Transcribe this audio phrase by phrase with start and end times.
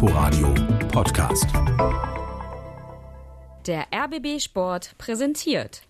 [0.00, 0.54] Inforadio
[0.92, 1.48] Podcast.
[3.66, 5.82] Der RBB Sport präsentiert.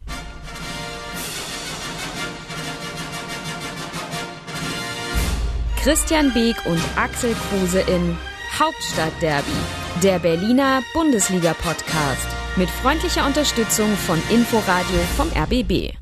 [5.83, 8.17] Christian Beek und Axel Kruse in
[8.59, 9.45] Hauptstadtderby,
[10.03, 15.93] der Berliner Bundesliga-Podcast mit freundlicher Unterstützung von Inforadio vom RBB.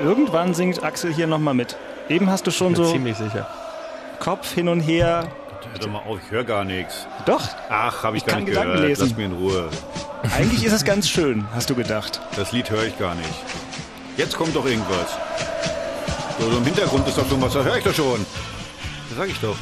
[0.00, 1.76] Irgendwann singt Axel hier nochmal mit.
[2.08, 3.48] Eben hast du schon so Ziemlich sicher.
[4.20, 5.28] Kopf hin und her.
[5.72, 7.06] Hör doch mal auf, ich höre gar nichts.
[7.26, 8.88] Doch, Ach, habe ich, Ich gar kann nicht Gedanken gehört.
[8.88, 9.08] lesen.
[9.08, 9.68] Lass mir in Ruhe.
[10.36, 12.20] eigentlich ist es ganz schön, hast du gedacht.
[12.36, 13.28] Das Lied höre ich gar nicht.
[14.16, 15.08] Jetzt kommt doch irgendwas.
[16.38, 18.24] So, so im Hintergrund ist doch schon was, das höre ich doch schon.
[19.08, 19.56] Das sag ich doch.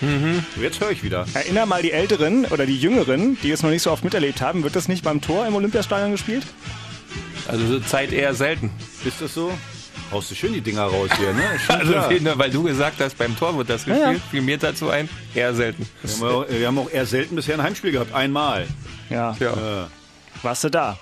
[0.00, 0.44] Mhm.
[0.56, 1.26] So, jetzt höre ich wieder.
[1.34, 4.62] Erinner mal die Älteren oder die Jüngeren, die es noch nicht so oft miterlebt haben.
[4.62, 6.46] Wird das nicht beim Tor im Olympiastadion gespielt?
[7.48, 8.70] Also so Zeit eher selten.
[9.04, 9.50] Ist das so?
[10.10, 11.42] Haust du schön die Dinger raus hier, ne?
[11.68, 12.12] Also klar.
[12.20, 13.94] nur weil du gesagt hast, beim Tor wird das ja.
[13.94, 15.88] gespielt, fiel mir dazu ein, eher selten.
[16.02, 18.12] Wir haben, auch, wir haben auch eher selten bisher ein Heimspiel gehabt.
[18.12, 18.66] Einmal.
[19.08, 19.84] Ja, Ja.
[19.84, 19.86] Äh,
[20.42, 20.98] warst du da.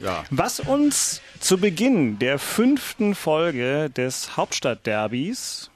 [0.00, 0.24] ja.
[0.30, 5.70] Was uns zu Beginn der fünften Folge des Hauptstadtderbys,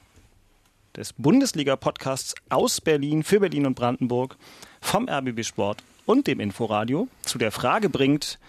[0.95, 4.37] des Bundesliga-Podcasts aus Berlin, für Berlin und Brandenburg,
[4.81, 8.39] vom RBB Sport und dem Inforadio zu der Frage bringt,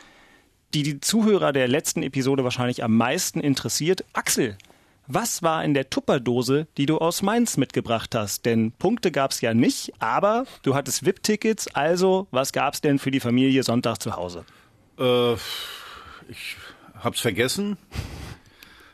[0.75, 4.05] die die Zuhörer der letzten Episode wahrscheinlich am meisten interessiert.
[4.12, 4.56] Axel,
[5.06, 8.47] was war in der Tupperdose, die du aus Mainz mitgebracht hast?
[8.47, 12.98] Denn Punkte gab es ja nicht, aber du hattest VIP-Tickets, also was gab es denn
[12.98, 14.45] für die Familie Sonntag zu Hause?
[14.98, 15.34] Äh,
[16.29, 16.56] ich
[16.98, 17.77] hab's vergessen,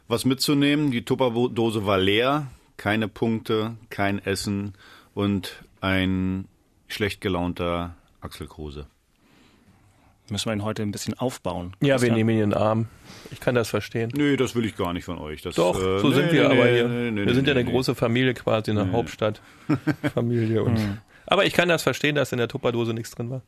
[0.09, 0.91] was mitzunehmen.
[0.91, 2.48] Die Tupperdose war leer.
[2.77, 4.75] Keine Punkte, kein Essen
[5.15, 6.47] und ein
[6.87, 8.87] schlecht gelaunter Axel Kruse.
[10.31, 11.75] Müssen wir ihn heute ein bisschen aufbauen.
[11.81, 12.87] Ja, wir nehmen ihn in den Arm.
[13.31, 14.12] Ich kann das verstehen.
[14.15, 15.43] Nee, das will ich gar nicht von euch.
[15.43, 16.89] Das, Doch, äh, so nee, sind wir nee, aber nee, hier.
[16.89, 17.70] nee, nee, wir sind nee, ja eine nee.
[17.70, 20.62] große Familie quasi, eine Hauptstadtfamilie.
[20.65, 23.43] Und Aber ich kann das verstehen, dass in der Tupperdose nichts drin war.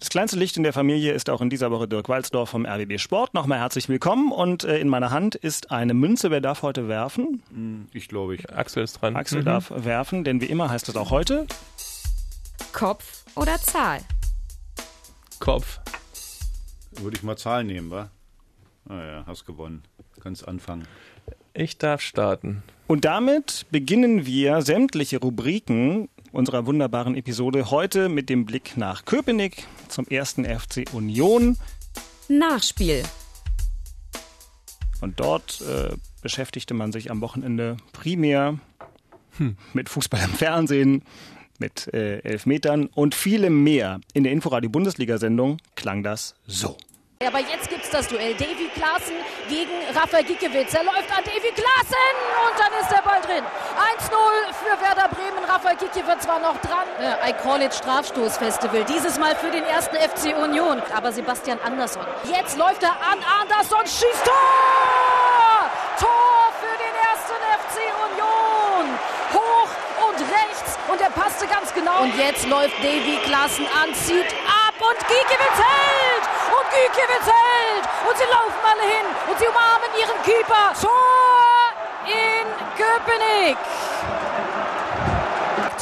[0.00, 2.98] Das kleinste Licht in der Familie ist auch in dieser Woche Dirk Walzdorf vom RBB
[2.98, 3.34] Sport.
[3.34, 6.32] Nochmal herzlich willkommen und äh, in meiner Hand ist eine Münze.
[6.32, 7.88] Wer darf heute werfen?
[7.92, 8.52] Ich glaube, ich.
[8.52, 9.14] Axel ist dran.
[9.14, 9.44] Axel Mhm.
[9.44, 11.46] darf werfen, denn wie immer heißt es auch heute.
[12.72, 13.98] Kopf oder Zahl?
[15.38, 15.78] Kopf.
[17.00, 18.10] Würde ich mal Zahlen nehmen, wa?
[18.84, 19.82] Naja, hast gewonnen.
[20.20, 20.86] Kannst anfangen.
[21.54, 22.62] Ich darf starten.
[22.86, 29.66] Und damit beginnen wir sämtliche Rubriken unserer wunderbaren Episode heute mit dem Blick nach Köpenick
[29.88, 31.56] zum ersten FC Union.
[32.28, 33.02] Nachspiel.
[35.00, 38.58] Und dort äh, beschäftigte man sich am Wochenende primär
[39.72, 41.02] mit Fußball im Fernsehen,
[41.62, 44.00] mit äh, Elfmetern und vielem mehr.
[44.12, 46.76] In der Inforadio-Bundesliga-Sendung klang das so.
[47.26, 48.34] Aber jetzt gibt's das Duell.
[48.34, 49.14] Davy Klaassen
[49.48, 50.74] gegen Rafael Giekewitz.
[50.74, 53.44] Er läuft an Davy Klaassen und dann ist der Ball drin.
[53.46, 54.10] 1-0
[54.58, 55.44] für Werder Bremen.
[55.46, 56.86] Rafael Giekewitz war noch dran.
[57.00, 58.84] Ja, I call it Strafstoßfestival.
[58.86, 60.82] Dieses Mal für den ersten FC Union.
[60.92, 62.02] Aber Sebastian Andersson.
[62.24, 63.86] Jetzt läuft er an Andersson.
[63.86, 65.70] Schießt Tor!
[66.00, 67.76] Tor für den ersten FC
[68.10, 68.98] Union.
[69.32, 69.70] Hoch
[70.10, 70.78] und rechts.
[71.32, 72.02] Und passte ganz genau.
[72.02, 76.24] Und jetzt läuft Davy Klaassen an, zieht ab und Giekewitz hält!
[76.52, 77.84] Und Giekewitz hält!
[78.08, 80.72] Und sie laufen alle hin und sie umarmen ihren Keeper.
[80.80, 81.72] Tor
[82.06, 83.56] in Köpenick.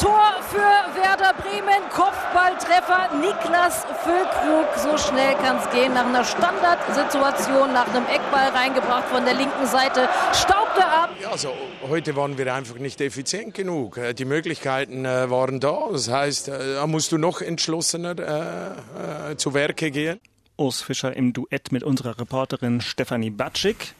[0.00, 4.68] Tor für Werder Bremen, Kopfballtreffer Niklas Füllkrug.
[4.76, 5.94] So schnell kann es gehen.
[5.94, 11.10] Nach einer Standardsituation, nach einem Eckball reingebracht von der linken Seite, staubt er ab.
[11.22, 11.52] Ja, Also
[11.88, 13.96] heute waren wir einfach nicht effizient genug.
[13.96, 15.88] Äh, Die Möglichkeiten äh, waren da.
[15.92, 20.20] Das heißt, äh, da musst du noch entschlossener äh, zu Werke gehen.
[20.56, 23.94] Urs Fischer im Duett mit unserer Reporterin Stefanie Batschik.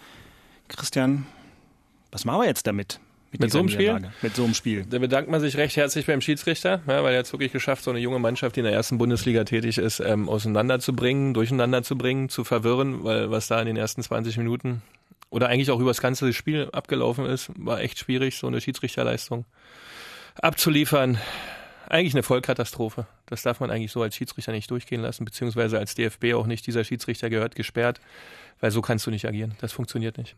[0.69, 1.27] Christian,
[2.13, 3.01] was machen wir jetzt damit?
[3.33, 4.11] Mit dieser so einem Spiel?
[4.23, 4.85] Mit so einem Spiel.
[4.91, 7.85] Da bedankt man sich recht herzlich beim Schiedsrichter, ja, weil er hat es wirklich geschafft,
[7.85, 11.97] so eine junge Mannschaft, die in der ersten Bundesliga tätig ist, ähm, auseinanderzubringen, durcheinander zu
[11.97, 14.83] bringen, zu verwirren, weil was da in den ersten 20 Minuten
[15.31, 19.45] oder eigentlich auch über das ganze Spiel abgelaufen ist, war echt schwierig, so eine Schiedsrichterleistung
[20.35, 21.19] abzuliefern.
[21.89, 23.07] Eigentlich eine Vollkatastrophe.
[23.27, 26.67] Das darf man eigentlich so als Schiedsrichter nicht durchgehen lassen, beziehungsweise als DFB auch nicht.
[26.67, 28.01] Dieser Schiedsrichter gehört gesperrt,
[28.61, 29.57] weil so kannst du nicht agieren.
[29.61, 30.37] Das funktioniert nicht.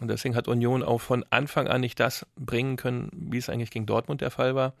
[0.00, 3.70] Und deswegen hat Union auch von Anfang an nicht das bringen können, wie es eigentlich
[3.70, 4.74] gegen Dortmund der Fall war,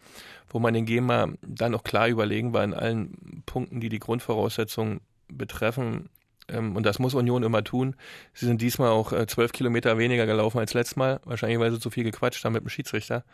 [0.48, 5.00] wo man den GEMA dann auch klar überlegen war in allen Punkten, die die Grundvoraussetzungen
[5.28, 6.08] betreffen.
[6.48, 7.96] Ähm, Und das muss Union immer tun.
[8.34, 11.80] Sie sind diesmal auch äh, zwölf Kilometer weniger gelaufen als letztes Mal, wahrscheinlich weil sie
[11.80, 13.24] zu viel gequatscht haben mit dem Schiedsrichter.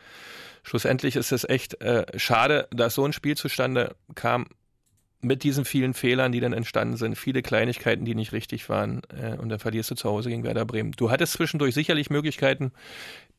[0.62, 4.46] Schlussendlich ist es echt äh, schade, dass so ein Spiel zustande kam,
[5.24, 9.36] mit diesen vielen Fehlern, die dann entstanden sind, viele Kleinigkeiten, die nicht richtig waren, äh,
[9.36, 10.92] und dann verlierst du zu Hause gegen Werder Bremen.
[10.92, 12.72] Du hattest zwischendurch sicherlich Möglichkeiten,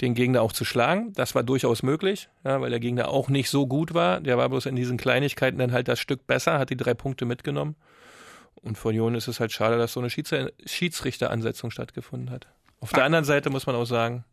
[0.02, 1.14] den Gegner auch zu schlagen.
[1.14, 4.20] Das war durchaus möglich, ja, weil der Gegner auch nicht so gut war.
[4.20, 7.26] Der war bloß in diesen Kleinigkeiten dann halt das Stück besser, hat die drei Punkte
[7.26, 7.76] mitgenommen.
[8.66, 12.48] Und für Union ist es halt schade, dass so eine Schiedsrichteransetzung stattgefunden hat.
[12.80, 14.26] Auf der anderen Seite muss man auch sagen,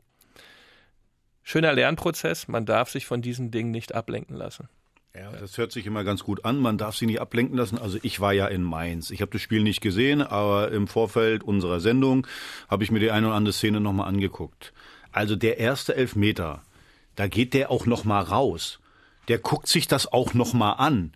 [1.42, 4.70] schöner Lernprozess, man darf sich von diesen Dingen nicht ablenken lassen.
[5.14, 6.58] Ja, das hört sich immer ganz gut an.
[6.58, 7.76] Man darf sich nicht ablenken lassen.
[7.76, 9.10] Also ich war ja in Mainz.
[9.10, 12.26] Ich habe das Spiel nicht gesehen, aber im Vorfeld unserer Sendung
[12.68, 14.72] habe ich mir die eine oder andere Szene nochmal angeguckt.
[15.12, 16.62] Also der erste Elfmeter,
[17.16, 18.80] da geht der auch nochmal raus.
[19.28, 21.12] Der guckt sich das auch nochmal an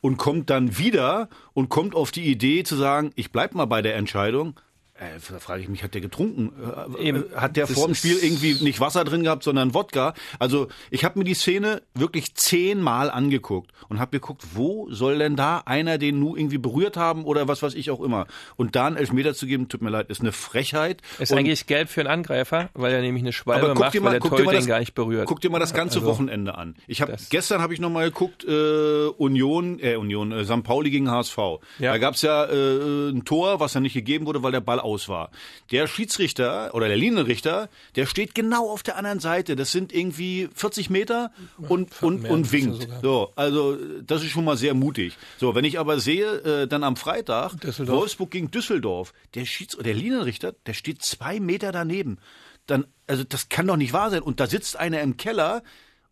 [0.00, 3.82] und kommt dann wieder und kommt auf die Idee zu sagen, ich bleib mal bei
[3.82, 4.58] der Entscheidung.
[5.00, 6.52] Äh, da frage ich mich, hat der getrunken?
[6.98, 7.24] Äh, Eben.
[7.36, 10.14] Hat der Das vor dem Spiel irgendwie nicht Wasser drin gehabt, sondern Wodka?
[10.40, 15.36] Also ich habe mir die Szene wirklich zehnmal angeguckt und habe geguckt, wo soll denn
[15.36, 18.26] da einer den nu irgendwie berührt haben oder was weiß ich auch immer.
[18.56, 21.00] Und da einen Elfmeter zu geben, tut mir leid, ist eine Frechheit.
[21.20, 23.94] Ist und eigentlich gelb für einen Angreifer, weil er nämlich eine Schwalbe aber guck macht,
[23.94, 25.26] dir weil mal, der guck dir Torhüter mal das, gar nicht berührt.
[25.26, 26.74] guck dir mal das ganze Also, Wochenende an.
[26.88, 30.64] Ich habe das- gestern habe ich noch mal geguckt äh, Union, äh, Union, äh, St.
[30.64, 31.38] Pauli gegen HSV.
[31.78, 31.92] Ja.
[31.92, 35.08] Da gab's ja äh, ein Tor, was ja nicht gegeben wurde, weil der Ball aus
[35.08, 35.30] war.
[35.70, 39.56] Der Schiedsrichter oder der Linienrichter, der steht genau auf der anderen Seite.
[39.56, 42.82] Das sind irgendwie 40 Meter und und und winkt.
[42.82, 43.00] sogar.
[43.02, 45.16] So, also das ist schon mal sehr mutig.
[45.38, 47.52] So, wenn ich aber sehe, äh, dann am Freitag.
[47.78, 52.18] Wolfsburg gegen Düsseldorf, der Schieds der Linienrichter, der steht zwei Meter daneben.
[52.66, 54.22] Dann, also das kann doch nicht wahr sein.
[54.22, 55.62] Und da sitzt einer im Keller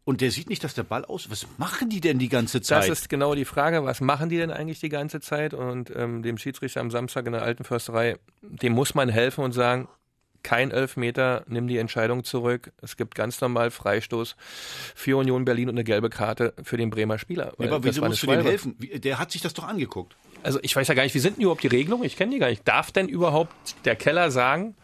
[0.06, 1.29] und der sieht nicht, dass der Ball aus.
[1.31, 2.88] Was machen die denn die ganze Zeit?
[2.88, 5.53] Das ist genau die Frage, was machen die denn eigentlich die ganze Zeit?
[5.53, 9.50] Und ähm, dem Schiedsrichter am Samstag in der alten Försterei, dem muss man helfen und
[9.50, 9.88] sagen,
[10.44, 12.70] kein Elfmeter, nimm die Entscheidung zurück.
[12.81, 14.37] Es gibt ganz normal Freistoß
[14.94, 17.53] für Union Berlin und eine gelbe Karte für den Bremer Spieler.
[17.58, 18.76] Ja, aber wieso musst du dem helfen?
[18.79, 20.14] Der hat sich das doch angeguckt.
[20.44, 22.05] Also ich weiß ja gar nicht, wie sind denn überhaupt die Regelungen?
[22.05, 22.62] Ich kenne die gar nicht.
[22.69, 23.53] Darf denn überhaupt
[23.85, 24.76] der Keller sagen,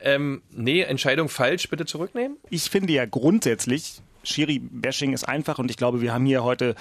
[0.00, 2.36] ähm, nee, Entscheidung falsch, bitte zurücknehmen?
[2.50, 6.74] Ich finde ja grundsätzlich, Schiri-Bashing ist einfach und ich glaube, wir haben hier heute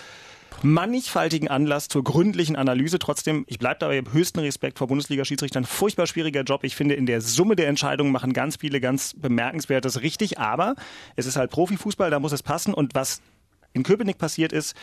[0.64, 3.00] mannigfaltigen Anlass zur gründlichen Analyse.
[3.00, 5.66] Trotzdem, ich bleibe dabei, habe höchsten Respekt vor Bundesliga-Schiedsrichtern.
[5.66, 6.64] Furchtbar schwieriger Job.
[6.64, 10.40] Ich finde, in der Summe der Entscheidungen machen ganz viele ganz Bemerkenswertes richtig.
[10.40, 10.76] Aber
[11.16, 12.74] es ist halt Profifußball, da muss es passen.
[12.74, 13.22] Und was
[13.74, 14.76] in Köpenick passiert ist,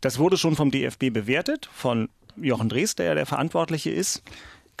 [0.00, 4.22] das wurde schon vom DFB bewertet, von Jochen Drees, der ja der Verantwortliche ist.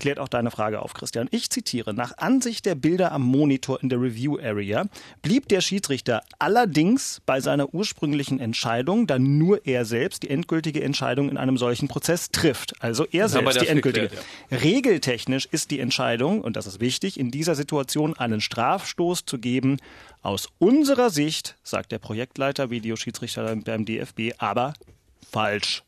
[0.00, 1.28] Klärt auch deine Frage auf, Christian.
[1.30, 4.86] Ich zitiere, nach Ansicht der Bilder am Monitor in der Review Area
[5.20, 11.28] blieb der Schiedsrichter allerdings bei seiner ursprünglichen Entscheidung, da nur er selbst die endgültige Entscheidung
[11.28, 12.82] in einem solchen Prozess trifft.
[12.82, 14.08] Also er wir selbst die das endgültige.
[14.08, 19.38] geklärt, Regeltechnisch ist die Entscheidung, und das ist wichtig, in dieser Situation einen Strafstoß zu
[19.38, 19.76] geben.
[20.22, 24.72] Aus unserer Sicht, sagt der Projektleiter, Videoschiedsrichter beim DFB, aber
[25.30, 25.82] falsch.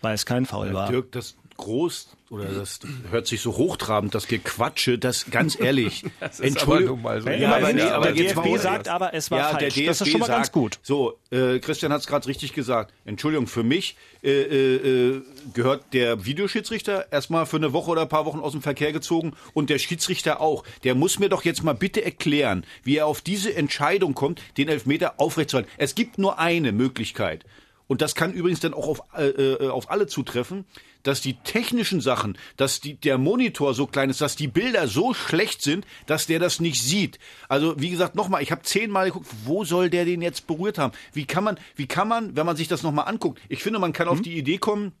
[0.00, 0.90] Weil es kein Foul war.
[0.90, 2.80] Dirk, das groß oder das
[3.10, 6.04] hört sich so hochtrabend, das Gequatsche, das ganz ehrlich.
[6.20, 7.00] Das Entschuldigung.
[7.06, 7.28] aber so.
[7.30, 9.58] Ja, aber nee, der aber jetzt DFB mal- sagt aber, es war ja, falsch.
[9.60, 10.78] Der DFB das ist schon mal sagt, ganz gut.
[10.82, 12.92] So, äh, Christian hat es gerade richtig gesagt.
[13.04, 14.76] Entschuldigung, für mich äh, äh,
[15.16, 15.22] äh,
[15.54, 19.34] gehört der Videoschiedsrichter erstmal für eine Woche oder ein paar Wochen aus dem Verkehr gezogen
[19.54, 20.64] und der Schiedsrichter auch.
[20.82, 24.68] Der muss mir doch jetzt mal bitte erklären, wie er auf diese Entscheidung kommt, den
[24.68, 25.70] Elfmeter aufrechtzuerhalten.
[25.78, 27.44] Es gibt nur eine Möglichkeit.
[27.88, 30.64] Und das kann übrigens dann auch auf, äh, äh, auf alle zutreffen,
[31.06, 35.14] dass die technischen Sachen, dass die, der Monitor so klein ist, dass die Bilder so
[35.14, 37.18] schlecht sind, dass der das nicht sieht.
[37.48, 40.92] Also wie gesagt, nochmal, ich habe zehnmal geguckt, wo soll der den jetzt berührt haben?
[41.12, 43.92] Wie kann man, wie kann man, wenn man sich das nochmal anguckt, ich finde, man
[43.92, 44.92] kann auf die Idee kommen,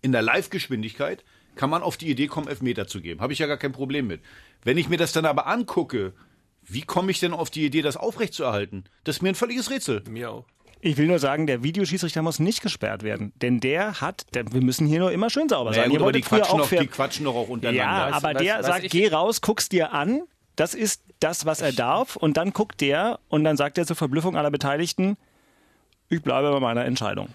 [0.00, 1.24] in der Live-Geschwindigkeit
[1.56, 3.20] kann man auf die Idee kommen, Elfmeter zu geben.
[3.20, 4.20] Habe ich ja gar kein Problem mit.
[4.62, 6.12] Wenn ich mir das dann aber angucke,
[6.62, 8.84] wie komme ich denn auf die Idee, das aufrechtzuerhalten?
[9.04, 10.04] Das ist mir ein völliges Rätsel.
[10.08, 10.46] Mir auch.
[10.80, 13.32] Ich will nur sagen, der Videoschiedsrichter muss nicht gesperrt werden.
[13.36, 15.90] Denn der hat, der, wir müssen hier nur immer schön sauber sein.
[15.90, 17.84] Ja, gut, die quatschen, fair- die quatschen doch auch untereinander.
[18.10, 20.22] Ja, aber weißt- der was sagt, geh raus, guck's dir an.
[20.56, 22.14] Das ist das, was er darf.
[22.16, 25.16] Und dann guckt der und dann sagt er zur Verblüffung aller Beteiligten,
[26.08, 27.28] ich bleibe bei meiner Entscheidung.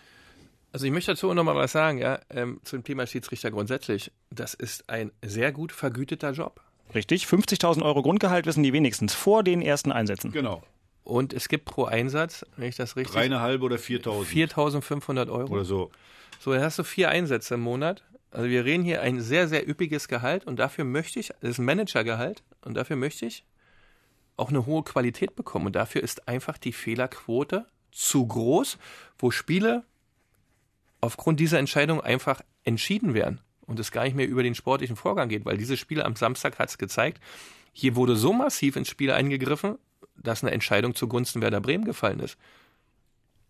[0.71, 4.12] Also ich möchte dazu noch mal was sagen, ja, ähm, zum Thema Schiedsrichter grundsätzlich.
[4.31, 6.62] Das ist ein sehr gut vergüteter Job.
[6.95, 7.25] Richtig?
[7.25, 10.31] 50.000 Euro Grundgehalt wissen die wenigstens vor den ersten Einsätzen.
[10.31, 10.63] Genau.
[11.03, 14.33] Und es gibt pro Einsatz, wenn ich das richtig Dreieinhalb oder viertausend.
[14.33, 15.53] 4.500 Euro.
[15.53, 15.91] oder so.
[16.39, 18.03] So, dann hast du vier Einsätze im Monat.
[18.31, 21.60] Also wir reden hier ein sehr, sehr üppiges Gehalt und dafür möchte ich, das ist
[21.60, 23.45] ein Managergehalt und dafür möchte ich
[24.38, 25.67] auch eine hohe Qualität bekommen.
[25.67, 28.77] Und dafür ist einfach die Fehlerquote zu groß,
[29.19, 29.83] wo Spiele
[31.01, 35.29] aufgrund dieser Entscheidung einfach entschieden werden und es gar nicht mehr über den sportlichen Vorgang
[35.29, 37.22] geht, weil dieses Spiel am Samstag hat es gezeigt,
[37.74, 39.77] hier wurde so massiv ins Spiel eingegriffen,
[40.15, 42.38] dass eine Entscheidung zugunsten Werder Bremen gefallen ist.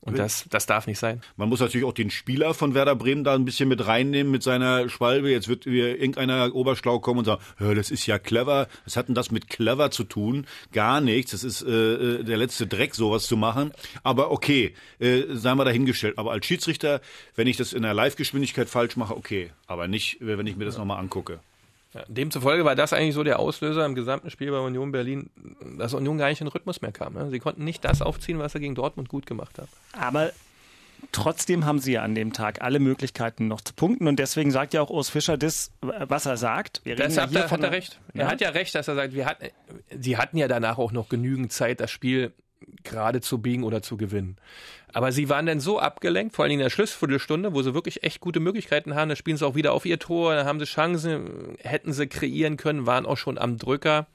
[0.06, 1.22] Und das, das darf nicht sein.
[1.38, 4.44] Man muss natürlich auch den Spieler von Werder Bremen da ein bisschen mit reinnehmen mit
[4.44, 5.32] seiner Schwalbe.
[5.32, 8.68] Jetzt wird wieder irgendeiner Oberschlau kommen und sagen, ja, das ist ja clever.
[8.84, 10.46] Was hat denn das mit clever zu tun?
[10.74, 11.32] Gar nichts.
[11.32, 13.72] Das ist äh, der letzte Dreck, sowas zu machen.
[14.04, 16.18] Aber okay, äh, seien wir dahingestellt.
[16.18, 17.00] Aber als Schiedsrichter,
[17.36, 19.52] wenn ich das in der Live-Geschwindigkeit falsch mache, okay.
[19.68, 21.40] Aber nicht, wenn ich mir das nochmal angucke.
[21.94, 25.30] Ja, demzufolge war das eigentlich so der Auslöser im gesamten Spiel bei Union Berlin,
[25.78, 27.14] dass Union gar nicht in Rhythmus mehr kam.
[27.14, 27.30] Ne?
[27.30, 29.70] Sie konnten nicht das aufziehen, was sie gegen Dortmund gut gemacht haben.
[29.92, 30.32] Aber
[31.12, 34.74] trotzdem haben sie ja an dem Tag alle Möglichkeiten noch zu punkten und deswegen sagt
[34.74, 36.82] ja auch Urs Fischer das, was er sagt.
[36.84, 38.00] Wir reden Deshalb ja hat er recht.
[38.14, 38.24] Ja?
[38.24, 39.50] Er hat ja recht, dass er sagt, wir hatten,
[39.90, 42.34] sie hatten ja danach auch noch genügend Zeit, das Spiel
[42.84, 44.38] gerade zu biegen oder zu gewinnen.
[44.94, 48.20] Aber sie waren dann so abgelenkt, vor allem in der Schlussviertelstunde, wo sie wirklich echt
[48.20, 49.10] gute Möglichkeiten haben.
[49.10, 52.58] Da spielen sie auch wieder auf ihr Tor, da haben sie Chancen, hätten sie kreieren
[52.58, 54.08] können, waren auch schon am Drücker.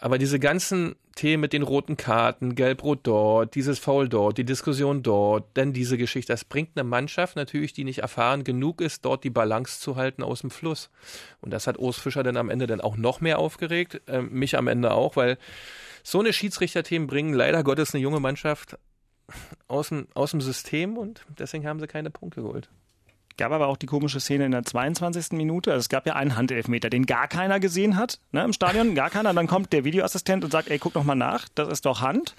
[0.00, 5.02] Aber diese ganzen Themen mit den roten Karten, Gelb-Rot dort, dieses Foul dort, die Diskussion
[5.02, 9.24] dort, dann diese Geschichte, das bringt eine Mannschaft natürlich, die nicht erfahren genug ist, dort
[9.24, 10.88] die Balance zu halten aus dem Fluss.
[11.42, 14.56] Und das hat Urs Fischer dann am Ende dann auch noch mehr aufgeregt, äh, mich
[14.56, 15.36] am Ende auch, weil
[16.02, 18.78] so eine Schiedsrichterthemen bringen leider Gottes eine junge Mannschaft
[19.68, 22.68] aus dem, aus dem System und deswegen haben sie keine Punkte geholt.
[23.36, 25.32] Gab aber auch die komische Szene in der 22.
[25.32, 25.70] Minute.
[25.70, 28.94] Also es gab ja einen Handelfmeter, den gar keiner gesehen hat ne, im Stadion.
[28.94, 29.32] Gar keiner.
[29.32, 32.34] Dann kommt der Videoassistent und sagt, ey, guck noch mal nach, das ist doch Hand.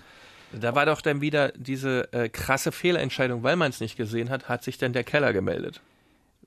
[0.52, 4.50] Da war doch dann wieder diese äh, krasse Fehlentscheidung, weil man es nicht gesehen hat,
[4.50, 5.82] hat sich dann der Keller gemeldet.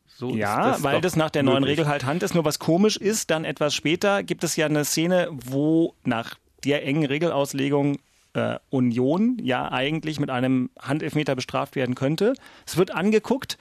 [0.07, 1.61] So ja, das weil das nach der möglich.
[1.61, 2.35] neuen Regel halt Hand ist.
[2.35, 6.87] Nur was komisch ist, dann etwas später gibt es ja eine Szene, wo nach der
[6.87, 7.99] engen Regelauslegung
[8.35, 12.35] äh, Union ja eigentlich mit einem Handelfmeter bestraft werden könnte.
[12.67, 13.59] Es wird angeguckt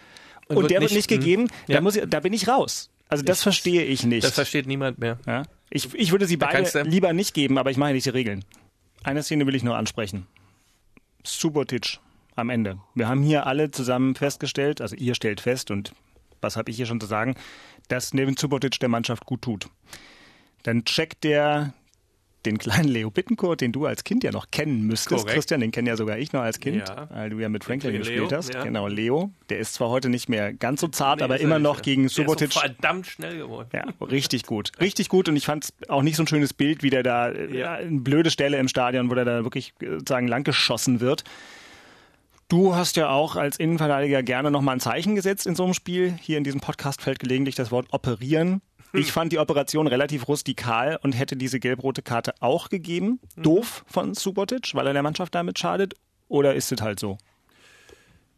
[0.47, 1.47] und, und wird der nicht, wird nicht gegeben.
[1.67, 1.75] Ja.
[1.75, 2.89] Da, muss ich, da bin ich raus.
[3.07, 4.23] Also das ich, verstehe ich nicht.
[4.23, 5.19] Das versteht niemand mehr.
[5.27, 5.43] Ja?
[5.69, 8.43] Ich, ich würde sie beide lieber nicht geben, aber ich mache nicht die Regeln.
[9.03, 10.27] Eine Szene will ich nur ansprechen.
[11.23, 11.99] Subotic
[12.35, 12.79] am Ende.
[12.95, 15.93] Wir haben hier alle zusammen festgestellt, also ihr stellt fest und
[16.41, 17.35] was habe ich hier schon zu sagen,
[17.87, 19.67] dass Nevin Subotic der Mannschaft gut tut.
[20.63, 21.73] Dann checkt der
[22.45, 25.21] den kleinen Leo Bittencourt, den du als Kind ja noch kennen müsstest.
[25.21, 25.33] Korrekt.
[25.33, 27.07] Christian, den kenne ja sogar ich noch als Kind, ja.
[27.11, 28.53] weil du ja mit Franklin gespielt Leo, hast.
[28.53, 28.63] Ja.
[28.63, 29.31] Genau, Leo.
[29.49, 32.37] Der ist zwar heute nicht mehr ganz so zart, nee, aber immer noch gegen Subotic.
[32.37, 33.69] Der ist so verdammt schnell geworden.
[33.73, 34.71] Ja, richtig gut.
[34.79, 37.31] Richtig gut und ich fand es auch nicht so ein schönes Bild, wie der da,
[37.31, 37.75] ja.
[37.75, 41.23] eine blöde Stelle im Stadion, wo der da wirklich sozusagen langgeschossen wird.
[42.49, 46.13] Du hast ja auch als Innenverteidiger gerne nochmal ein Zeichen gesetzt in so einem Spiel.
[46.21, 48.61] Hier in diesem Podcast fällt gelegentlich das Wort operieren.
[48.95, 53.19] Ich fand die Operation relativ rustikal und hätte diese gelb-rote Karte auch gegeben.
[53.35, 53.43] Mhm.
[53.43, 55.95] Doof von Subotic, weil er der Mannschaft damit schadet.
[56.27, 57.17] Oder ist es halt so?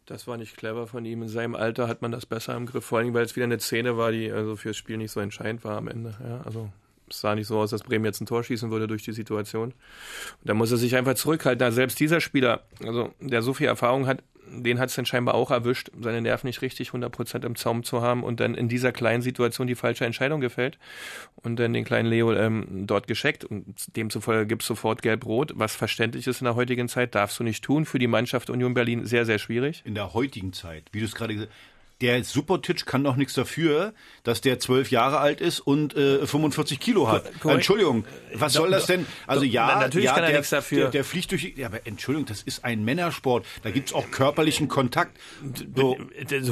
[0.06, 1.22] Das war nicht clever von ihm.
[1.22, 3.58] In seinem Alter hat man das besser im Griff, vor allem weil es wieder eine
[3.58, 6.16] Szene war, die also fürs Spiel nicht so entscheidend war am Ende.
[6.26, 6.70] Ja, also
[7.08, 9.70] es sah nicht so aus, dass Bremen jetzt ein Tor schießen würde durch die Situation.
[9.70, 9.74] Und
[10.44, 11.58] da muss er sich einfach zurückhalten.
[11.58, 15.34] Da selbst dieser Spieler, also der so viel Erfahrung hat, den hat es dann scheinbar
[15.34, 18.92] auch erwischt, seine Nerven nicht richtig 100% im Zaum zu haben und dann in dieser
[18.92, 20.78] kleinen Situation die falsche Entscheidung gefällt
[21.36, 25.74] und dann den kleinen Leo ähm, dort gescheckt und demzufolge gibt es sofort gelb-rot, was
[25.74, 29.04] verständlich ist in der heutigen Zeit, darfst du nicht tun, für die Mannschaft Union Berlin
[29.04, 29.82] sehr, sehr schwierig.
[29.84, 33.34] In der heutigen Zeit, wie du es gerade gesagt hast, der Subotic kann doch nichts
[33.34, 37.24] dafür, dass der zwölf Jahre alt ist und äh, 45 Kilo hat.
[37.40, 37.58] Korrekt.
[37.58, 39.06] Entschuldigung, was soll das denn?
[39.26, 40.82] Also ja, natürlich ja, kann er der, nichts dafür.
[40.82, 41.54] Der, der fliegt durch.
[41.56, 43.46] Ja, aber Entschuldigung, das ist ein Männersport.
[43.62, 45.18] Da gibt's auch körperlichen Kontakt.
[45.74, 45.96] So.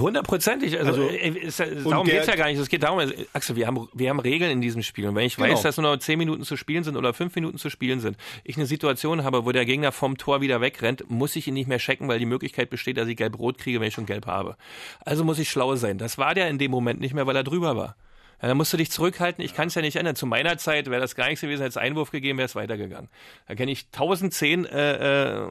[0.01, 0.79] Hundertprozentig.
[0.79, 2.59] Also, also ist, darum geht's ja gar nicht.
[2.59, 3.01] Es geht darum,
[3.33, 5.51] Axel, wir haben wir haben Regeln in diesem Spiel und wenn ich genau.
[5.51, 8.17] weiß, dass nur noch zehn Minuten zu spielen sind oder fünf Minuten zu spielen sind,
[8.45, 11.69] ich eine Situation habe, wo der Gegner vom Tor wieder wegrennt, muss ich ihn nicht
[11.69, 14.57] mehr checken, weil die Möglichkeit besteht, dass ich gelb-rot kriege, wenn ich schon gelb habe.
[15.05, 15.99] Also muss ich schlau sein.
[15.99, 17.97] Das war der in dem Moment nicht mehr, weil er drüber war.
[18.43, 19.43] Ja, da musst du dich zurückhalten.
[19.43, 20.17] Ich kann es ja nicht ändern.
[20.17, 23.09] Zu meiner Zeit wäre das gar nichts gewesen, hätte es Einwurf gegeben, wäre es weitergegangen.
[23.49, 25.49] Da kenne ich 1010, äh, äh,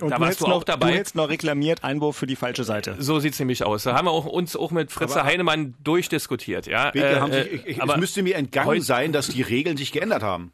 [0.00, 0.90] und da warst du auch dabei.
[0.90, 2.96] Du hättest noch reklamiert, Einwurf für die falsche Seite.
[2.98, 3.84] So sieht es nämlich aus.
[3.84, 6.66] Da haben wir auch, uns auch mit Fritze aber, Heinemann durchdiskutiert.
[6.66, 9.92] Ja, äh, haben sich, ich, ich, es müsste mir entgangen sein, dass die Regeln sich
[9.92, 10.52] geändert haben.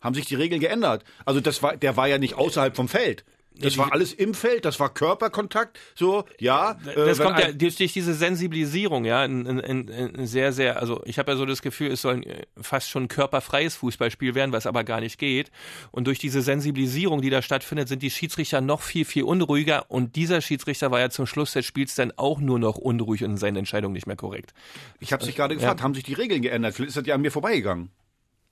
[0.00, 1.02] Haben sich die Regeln geändert?
[1.24, 3.24] Also das war, der war ja nicht außerhalb vom Feld.
[3.56, 6.76] Das war alles im Feld, das war Körperkontakt, so, ja.
[6.94, 11.20] Das äh, kommt ja durch diese Sensibilisierung, ja, ein, ein, ein sehr, sehr, also ich
[11.20, 12.22] habe ja so das Gefühl, es soll
[12.60, 15.52] fast schon ein körperfreies Fußballspiel werden, was aber gar nicht geht.
[15.92, 19.88] Und durch diese Sensibilisierung, die da stattfindet, sind die Schiedsrichter noch viel, viel unruhiger.
[19.88, 23.30] Und dieser Schiedsrichter war ja zum Schluss des Spiels dann auch nur noch unruhig und
[23.30, 24.52] in seinen Entscheidungen nicht mehr korrekt.
[24.98, 25.84] Ich habe sich gerade gefragt, ja.
[25.84, 26.74] haben sich die Regeln geändert?
[26.74, 27.90] Vielleicht ist das ja an mir vorbeigegangen.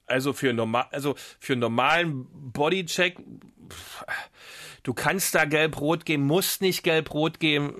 [0.06, 3.16] Also für normal, also für normalen Bodycheck.
[4.83, 7.75] Du kannst da gelb-rot geben, musst nicht gelb-rot geben.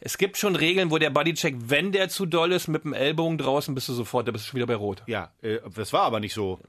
[0.00, 3.38] Es gibt schon Regeln, wo der Bodycheck, wenn der zu doll ist, mit dem Ellbogen
[3.38, 5.02] draußen, bist du sofort, da bist du schon wieder bei Rot.
[5.06, 6.60] Ja, äh, das war aber nicht so.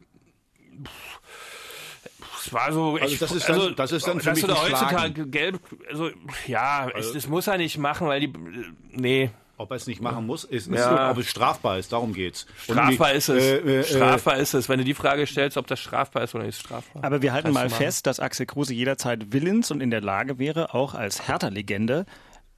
[2.45, 2.95] es war so.
[2.95, 4.75] Also ich- das ist dann- also, das ist dann für mich du da Schlagen.
[4.85, 5.59] heutzutage gelb.
[5.89, 6.11] Also
[6.47, 8.33] ja, ich, das muss er nicht machen, weil die.
[8.91, 9.31] Nee.
[9.57, 11.11] Ob er es nicht machen muss, ist, ist Ja.
[11.11, 12.45] ob es strafbar ist, darum geht's.
[12.61, 13.41] Strafbar ist es.
[13.41, 14.67] äh, äh, äh, strafbar ist es.
[14.67, 17.03] Wenn du die Frage stellst, ob das strafbar ist oder nicht strafbar.
[17.05, 20.73] Aber wir halten mal fest, dass Axel Kruse jederzeit willens und in der Lage wäre,
[20.73, 22.05] auch als Hertha-Legende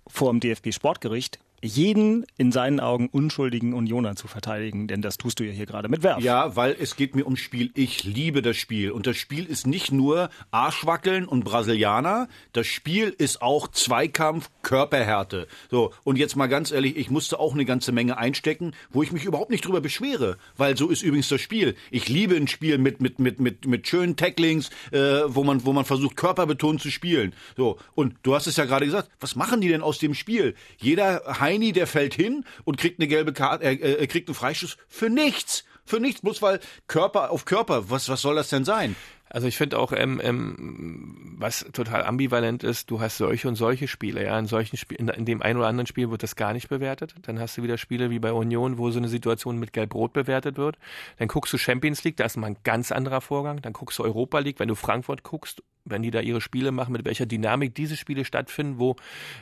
[0.07, 5.43] vor dem DFB-Sportgericht jeden in seinen Augen unschuldigen Unioner zu verteidigen, denn das tust du
[5.43, 6.21] ja hier gerade mit Werf.
[6.21, 7.71] Ja, weil es geht mir ums Spiel.
[7.73, 8.91] Ich liebe das Spiel.
[8.91, 12.27] Und das Spiel ist nicht nur Arschwackeln und Brasilianer.
[12.53, 15.47] Das Spiel ist auch Zweikampf, Körperhärte.
[15.71, 19.11] So, und jetzt mal ganz ehrlich, ich musste auch eine ganze Menge einstecken, wo ich
[19.11, 20.37] mich überhaupt nicht drüber beschwere.
[20.57, 21.75] Weil so ist übrigens das Spiel.
[21.89, 25.73] Ich liebe ein Spiel mit, mit, mit, mit, mit schönen Tacklings, äh, wo, man, wo
[25.73, 27.33] man versucht, körperbetont zu spielen.
[27.55, 30.55] So, und du hast es ja gerade gesagt, was machen die denn aus dem Spiel?
[30.77, 34.77] Jeder Heini, der fällt hin und kriegt eine gelbe Karte, äh, äh, kriegt einen Freistoß
[34.89, 35.63] für nichts.
[35.85, 38.97] Für nichts, bloß weil Körper auf Körper, was, was soll das denn sein?
[39.29, 43.87] Also ich finde auch, ähm, ähm, was total ambivalent ist, du hast solche und solche
[43.87, 44.23] Spiele.
[44.23, 47.15] Ja, in solchen Spielen, in dem einen oder anderen Spiel wird das gar nicht bewertet.
[47.21, 50.57] Dann hast du wieder Spiele wie bei Union, wo so eine Situation mit Gelb-Rot bewertet
[50.57, 50.77] wird.
[51.19, 53.61] Dann guckst du Champions League, da ist mal ein ganz anderer Vorgang.
[53.61, 56.91] Dann guckst du Europa League, wenn du Frankfurt guckst, wenn die da ihre Spiele machen,
[56.91, 58.95] mit welcher Dynamik diese Spiele stattfinden, wo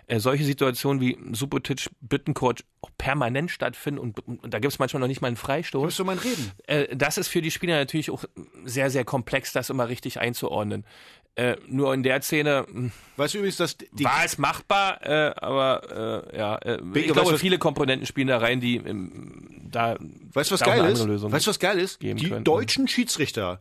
[0.08, 5.02] äh, solche Situationen wie Subotic, Bittencourt auch permanent stattfinden und, und da gibt es manchmal
[5.02, 5.84] noch nicht mal einen Freistoß.
[5.84, 6.52] Hörst du mein Reden?
[6.68, 8.26] Äh, das ist für die Spieler natürlich auch
[8.64, 10.86] sehr, sehr komplex, das immer richtig einzuordnen.
[11.38, 16.24] Äh, nur in der Szene mh, Weißt du übrigens, dass war es machbar, äh, aber
[16.32, 19.98] äh, ja, äh, ich glaube, viele Komponenten spielen da rein, die ähm, da
[20.32, 21.02] Weißt du, was da geil ist?
[21.02, 22.02] Weißt du, was geil ist?
[22.02, 22.46] Die könnten.
[22.46, 23.60] deutschen Schiedsrichter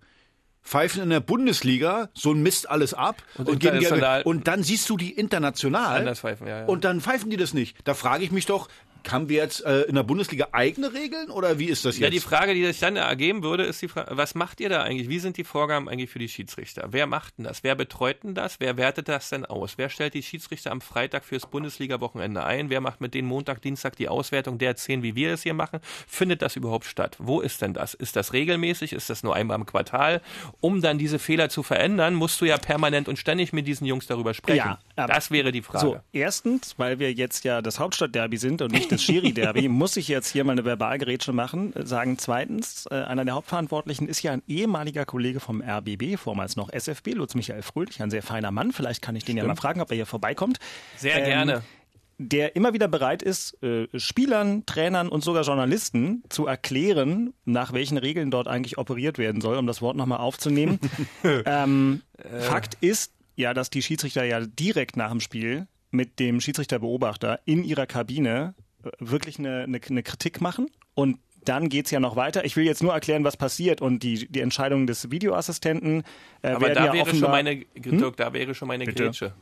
[0.65, 4.23] pfeifen in der Bundesliga so ein Mist alles ab Und und, geben gelbe.
[4.25, 6.65] und dann siehst du die international Anders pfeifen, ja, ja.
[6.65, 7.77] und dann pfeifen die das nicht.
[7.85, 8.69] Da frage ich mich doch,
[9.13, 12.15] haben wir jetzt äh, in der Bundesliga eigene Regeln oder wie ist das Ja, jetzt?
[12.15, 15.09] die Frage, die sich dann ergeben würde, ist die Frage, was macht ihr da eigentlich?
[15.09, 16.89] Wie sind die Vorgaben eigentlich für die Schiedsrichter?
[16.91, 17.63] Wer macht denn das?
[17.65, 18.57] Wer betreut denn das?
[18.61, 19.75] Wer wertet das denn aus?
[19.77, 22.71] Wer stellt die Schiedsrichter am Freitag fürs Bundesliga-Wochenende ein?
[22.71, 25.81] Wer macht mit denen Montag, Dienstag die Auswertung der zehn, wie wir es hier machen?
[26.07, 27.17] Findet das überhaupt statt?
[27.19, 27.95] Wo ist denn das?
[27.95, 28.93] Ist das regelmäßig?
[28.93, 30.21] Ist das nur einmal im Quartal?
[30.61, 34.07] Um dann diese Fehler zu verändern, musst du ja permanent und ständig mit diesen Jungs
[34.07, 34.77] darüber sprechen.
[34.97, 35.85] Ja, das wäre die Frage.
[35.87, 40.09] So, erstens, weil wir jetzt ja das Hauptstadtderby sind und nicht das Schiri-Derby, muss ich
[40.09, 41.75] jetzt hier mal eine Verbalgerätsche machen.
[41.77, 46.57] äh, Sagen zweitens, äh, einer der Hauptverantwortlichen ist ja ein ehemaliger Kollege vom RBB, vormals
[46.57, 48.73] noch SFB, Lutz Michael Fröhlich, ein sehr feiner Mann.
[48.73, 50.59] Vielleicht kann ich den ja mal fragen, ob er hier vorbeikommt.
[50.97, 51.63] Sehr Ähm, gerne.
[52.19, 57.99] der immer wieder bereit ist, äh, Spielern, Trainern und sogar Journalisten zu erklären, nach welchen
[57.99, 60.79] Regeln dort eigentlich operiert werden soll, um das Wort nochmal aufzunehmen.
[61.45, 62.03] ähm,
[62.41, 67.65] Fakt ist ja, dass die Schiedsrichter ja direkt nach dem Spiel mit dem Schiedsrichterbeobachter in
[67.65, 68.63] ihrer Kabine äh,
[68.99, 72.45] wirklich eine, eine, eine Kritik machen und dann geht's ja noch weiter.
[72.45, 76.03] Ich will jetzt nur erklären, was passiert und die, die Entscheidung des Videoassistenten
[76.43, 77.31] äh, Aber da ja wäre schon offenbar...
[77.31, 79.05] meine, Dirk, da wäre schon meine Bitte?
[79.05, 79.35] Grätsche.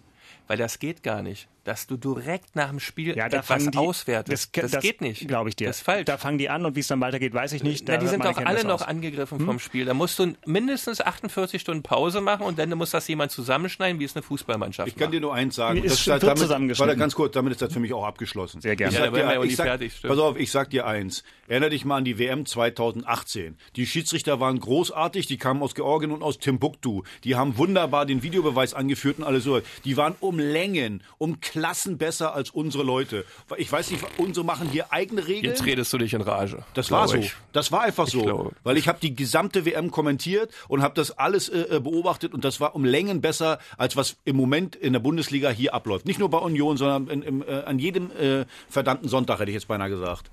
[0.49, 1.49] Weil das geht gar nicht.
[1.65, 4.57] Dass du direkt nach dem Spiel Ja, da etwas die, auswertest.
[4.57, 5.29] Das, geht nicht.
[5.29, 5.69] Glaube ich dir.
[5.69, 6.07] Das ist falsch.
[6.07, 7.89] Da fangen die an und wie es dann weitergeht, weiß ich nicht.
[7.89, 8.83] Da Na, die sind doch alle noch aus.
[8.83, 9.85] angegriffen vom Spiel.
[9.85, 14.05] Da musst du mindestens 48 Stunden Pause machen und dann muss das jemand zusammenschneiden, wie
[14.05, 15.15] es eine Fußballmannschaft ich kann macht.
[15.15, 15.79] dir nur eins sagen.
[15.81, 16.89] Mir ist das, damit, zusammengeschnitten.
[16.89, 18.61] warte, ganz kurz, damit ist das für mich auch abgeschlossen.
[18.61, 18.93] Sehr gerne.
[18.93, 20.11] Ich Ja, sag dir, ja ich sag, fertig, stimmt.
[20.13, 21.23] pass auf, ich sag dir eins.
[21.47, 23.57] Erinner dich mal an die WM 2018.
[23.77, 27.03] Die Schiedsrichter waren großartig, die kamen aus Georgien und aus Timbuktu.
[27.25, 29.61] Die haben wunderbar den Videobeweis angeführt und alles so.
[29.85, 33.27] Die waren um Längen, um Klassen besser als unsere Leute.
[33.59, 35.53] Ich weiß nicht, unsere machen hier eigene Regeln.
[35.53, 36.65] Jetzt redest du dich in Rage.
[36.73, 37.17] Das war so.
[37.17, 37.35] ich.
[37.53, 38.23] Das war einfach so.
[38.23, 38.53] glaube.
[38.63, 42.47] Weil ich habe die gesamte WM kommentiert und habe das alles äh, äh, beobachtet und
[42.47, 46.07] das war um Längen besser, als was im Moment in der Bundesliga hier abläuft.
[46.07, 49.55] Nicht nur bei Union, sondern in, im, äh, an jedem äh, verdammten Sonntag, hätte ich
[49.55, 50.31] jetzt beinahe gesagt.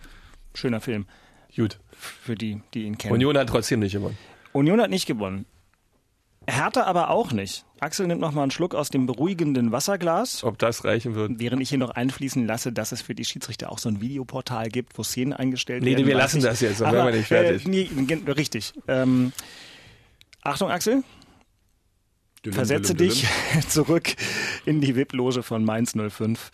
[0.53, 1.05] Schöner Film
[1.53, 1.79] Gut.
[1.91, 3.13] für die, die ihn kennen.
[3.13, 4.17] Union hat trotzdem nicht gewonnen.
[4.53, 5.45] Union hat nicht gewonnen.
[6.51, 7.65] Hertha aber auch nicht.
[7.79, 11.33] Axel nimmt noch mal einen Schluck aus dem beruhigenden Wasserglas, Ob das reichen wird?
[11.39, 14.69] während ich hier noch einfließen lasse, dass es für die Schiedsrichter auch so ein Videoportal
[14.69, 16.05] gibt, wo Szenen eingestellt Nee, werden.
[16.05, 16.43] wir weiß lassen ich.
[16.43, 17.65] das jetzt, dann werden wir nicht fertig.
[17.65, 17.89] Äh, nee,
[18.31, 18.73] richtig.
[18.87, 19.31] Ähm,
[20.41, 21.03] Achtung, Axel,
[22.49, 23.25] versetze dich
[23.67, 24.13] zurück
[24.65, 26.51] in die VIP-Loge von Mainz 05.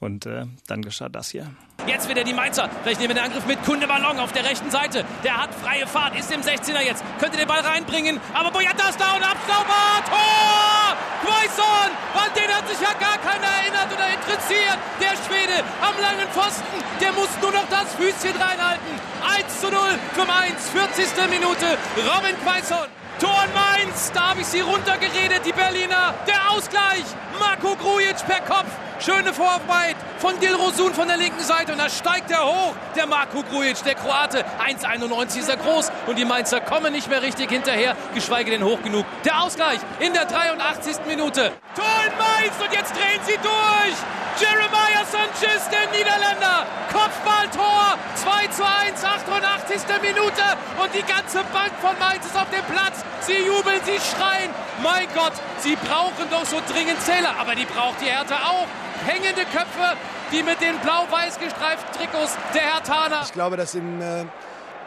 [0.00, 1.46] Und äh, dann geschah das hier.
[1.86, 2.68] Jetzt wieder die Mainzer.
[2.82, 5.04] Vielleicht nehmen wir den Angriff mit Kunde Ballon auf der rechten Seite.
[5.24, 7.04] Der hat freie Fahrt, ist im 16er jetzt.
[7.18, 8.20] Könnte den Ball reinbringen.
[8.32, 10.00] Aber Boyata ist da und Abstauber.
[10.08, 10.96] Tor!
[11.24, 11.88] Quaison!
[12.14, 14.78] An den hat sich ja gar keiner erinnert oder interessiert.
[15.00, 16.80] Der Schwede am langen Pfosten.
[17.00, 18.92] Der muss nur noch das Füßchen reinhalten.
[19.36, 19.80] 1 zu 0
[20.14, 20.68] für Mainz.
[20.70, 21.28] 40.
[21.28, 21.76] Minute.
[22.08, 22.88] Robin Quaison.
[23.18, 24.12] Tor in Mainz.
[24.14, 26.14] Da habe ich sie runtergeredet, die Berliner.
[26.26, 27.04] Der Ausgleich.
[27.38, 28.70] Marco Grujic per Kopf.
[29.00, 31.72] Schöne Vorarbeit von Dilrosun von der linken Seite.
[31.72, 32.74] Und da steigt er hoch.
[32.94, 34.44] Der Marco Grujic, der Kroate.
[34.62, 35.90] 1,91 ist er groß.
[36.06, 39.06] Und die Mainzer kommen nicht mehr richtig hinterher, geschweige denn hoch genug.
[39.24, 40.96] Der Ausgleich in der 83.
[41.06, 41.52] Minute.
[41.74, 43.96] Tor in Mainz und jetzt drehen sie durch.
[44.38, 46.66] Jeremiah Sanchez, der Niederländer.
[46.92, 47.96] Kopfballtor.
[48.16, 49.80] 2 zu 1, 88.
[50.02, 50.44] Minute.
[50.76, 53.02] Und die ganze Bank von Mainz ist auf dem Platz.
[53.22, 54.50] Sie jubeln, sie schreien.
[54.82, 57.34] Mein Gott, sie brauchen doch so dringend Zähler.
[57.40, 58.68] Aber die braucht die Hertha auch.
[59.06, 59.96] Hängende Köpfe,
[60.30, 63.22] die mit den blau-weiß gestreiften Trikots der Herthaner.
[63.24, 64.26] Ich glaube, dass im äh,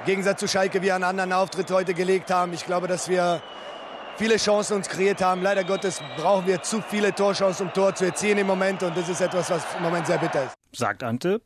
[0.06, 2.54] Gegensatz zu Schalke wir einen anderen Auftritt heute gelegt haben.
[2.54, 3.42] Ich glaube, dass wir
[4.18, 5.42] viele Chancen uns kreiert haben.
[5.42, 8.84] Leider Gottes brauchen wir zu viele Torchancen, um Tor zu erzielen im Moment.
[8.84, 10.54] Und das ist etwas, was im Moment sehr bitter ist.
[10.78, 11.42] Sagt Ante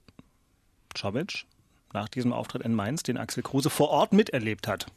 [0.94, 1.46] Czovic
[1.94, 4.88] nach diesem Auftritt in Mainz, den Axel Kruse vor Ort miterlebt hat.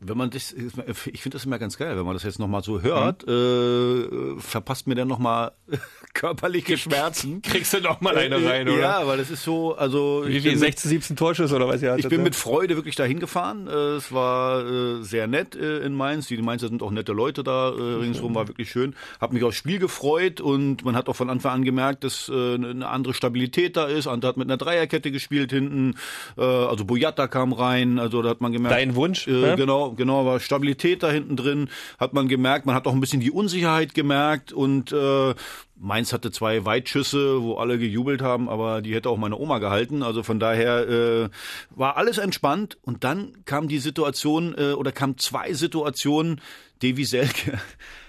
[0.00, 2.82] Wenn man das, ich finde das immer ganz geil, wenn man das jetzt nochmal so
[2.82, 4.36] hört, mhm.
[4.36, 5.52] äh, verpasst mir dann nochmal
[6.14, 7.42] körperliche Schmerzen.
[7.42, 8.78] Kriegst du noch mal eine äh, rein, oder?
[8.78, 10.22] Ja, weil das ist so, also.
[10.24, 12.04] Wie viel, 16, 17 Torschüsse oder was ihr hattet?
[12.04, 13.66] Ich bin mit Freude wirklich dahin gefahren.
[13.66, 16.28] Äh, es war äh, sehr nett in Mainz.
[16.28, 18.94] Die Mainzer sind auch nette Leute da ringsrum, war wirklich schön.
[19.20, 22.86] Hab mich aufs Spiel gefreut und man hat auch von Anfang an gemerkt, dass eine
[22.86, 24.06] andere Stabilität da ist.
[24.06, 25.96] Ante hat mit einer Dreierkette gespielt hinten.
[26.36, 28.76] Also Boyata kam rein, also da hat man gemerkt.
[28.76, 29.26] Dein Wunsch?
[29.26, 33.00] Äh, genau, genau, war Stabilität da hinten drin, hat man gemerkt, man hat auch ein
[33.00, 35.34] bisschen die Unsicherheit gemerkt und äh,
[35.80, 40.02] Mainz hatte zwei Weitschüsse, wo alle gejubelt haben, aber die hätte auch meine Oma gehalten.
[40.02, 41.28] Also von daher äh,
[41.70, 42.78] war alles entspannt.
[42.82, 46.40] Und dann kam die Situation äh, oder kam zwei Situationen.
[46.82, 47.58] Devi Selke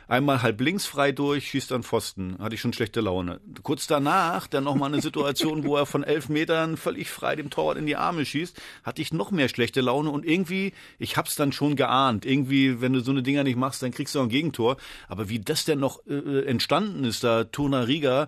[0.09, 2.37] einmal halb links frei durch, schießt an Pfosten.
[2.39, 3.39] Hatte ich schon schlechte Laune.
[3.63, 7.77] Kurz danach dann nochmal eine Situation, wo er von elf Metern völlig frei dem Torwart
[7.77, 11.51] in die Arme schießt, hatte ich noch mehr schlechte Laune und irgendwie, ich hab's dann
[11.51, 12.25] schon geahnt.
[12.25, 14.77] Irgendwie, wenn du so eine Dinger nicht machst, dann kriegst du auch ein Gegentor.
[15.07, 18.27] Aber wie das denn noch äh, entstanden ist, da Turner Riga,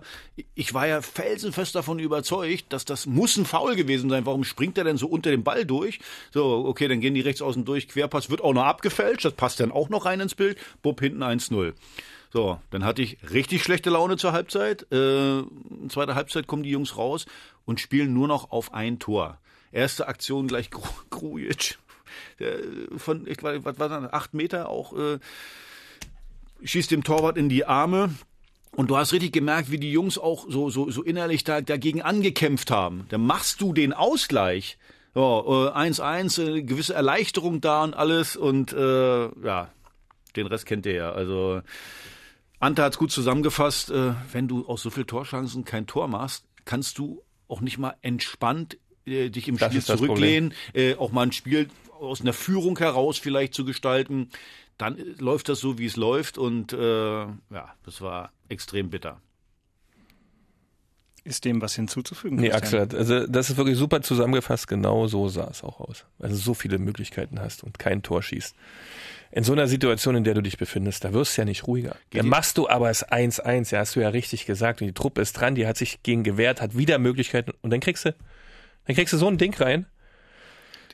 [0.54, 4.24] ich war ja felsenfest davon überzeugt, dass das muss ein Foul gewesen sein.
[4.24, 5.98] Warum springt er denn so unter dem Ball durch?
[6.30, 9.60] So, okay, dann gehen die rechts außen durch, Querpass wird auch noch abgefälscht, das passt
[9.60, 10.58] dann auch noch rein ins Bild.
[10.82, 11.71] Bub hinten 1-0.
[12.32, 14.90] So, dann hatte ich richtig schlechte Laune zur Halbzeit.
[14.90, 15.42] Äh,
[15.88, 17.26] zweite Halbzeit kommen die Jungs raus
[17.66, 19.38] und spielen nur noch auf ein Tor.
[19.70, 20.70] Erste Aktion gleich
[21.10, 21.78] Grujic.
[22.96, 25.18] Von, ich weiß, was war das, acht Meter auch, äh,
[26.62, 28.14] schießt dem Torwart in die Arme.
[28.74, 32.00] Und du hast richtig gemerkt, wie die Jungs auch so, so, so innerlich da, dagegen
[32.00, 33.04] angekämpft haben.
[33.10, 34.78] Dann machst du den Ausgleich.
[35.14, 38.34] 1-1, ja, äh, gewisse Erleichterung da und alles.
[38.34, 39.68] Und äh, ja,
[40.36, 41.12] den Rest kennt ihr ja.
[41.12, 41.62] Also
[42.62, 43.90] Ante hat es gut zusammengefasst.
[43.90, 47.96] Äh, wenn du aus so viel Torchancen kein Tor machst, kannst du auch nicht mal
[48.02, 51.68] entspannt äh, dich im das Spiel zurücklehnen, äh, auch mal ein Spiel
[51.98, 54.30] aus einer Führung heraus vielleicht zu gestalten.
[54.78, 56.38] Dann äh, läuft das so, wie es läuft.
[56.38, 59.20] Und äh, ja, das war extrem bitter.
[61.24, 62.38] Ist dem was hinzuzufügen?
[62.38, 64.66] Nee, Axel, also das ist wirklich super zusammengefasst.
[64.66, 66.04] Genau so sah es auch aus.
[66.18, 68.56] Also so viele Möglichkeiten hast und kein Tor schießt
[69.32, 71.96] in so einer Situation, in der du dich befindest, da wirst du ja nicht ruhiger.
[72.10, 74.82] Dann machst du aber es 1-1, ja, hast du ja richtig gesagt.
[74.82, 77.52] Und die Truppe ist dran, die hat sich gegen gewehrt, hat wieder Möglichkeiten.
[77.62, 78.14] Und dann kriegst du,
[78.86, 79.86] dann kriegst du so ein Ding rein.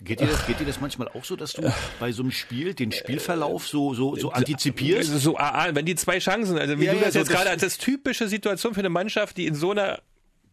[0.00, 2.74] Geht dir, das, geht dir das manchmal auch so, dass du bei so einem Spiel
[2.74, 5.10] den Spielverlauf so, so, so antizipierst?
[5.18, 7.62] So, ah, wenn die zwei Chancen, also wie ja, du das ja, jetzt gerade als
[7.62, 10.00] das typische Situation für eine Mannschaft, die in so einer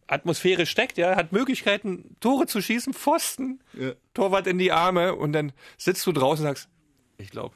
[0.08, 3.92] Atmosphäre steckt, ja, hat Möglichkeiten, Tore zu schießen, Pfosten, ja.
[4.14, 6.68] Torwart in die Arme und dann sitzt du draußen und sagst,
[7.18, 7.54] ich glaube,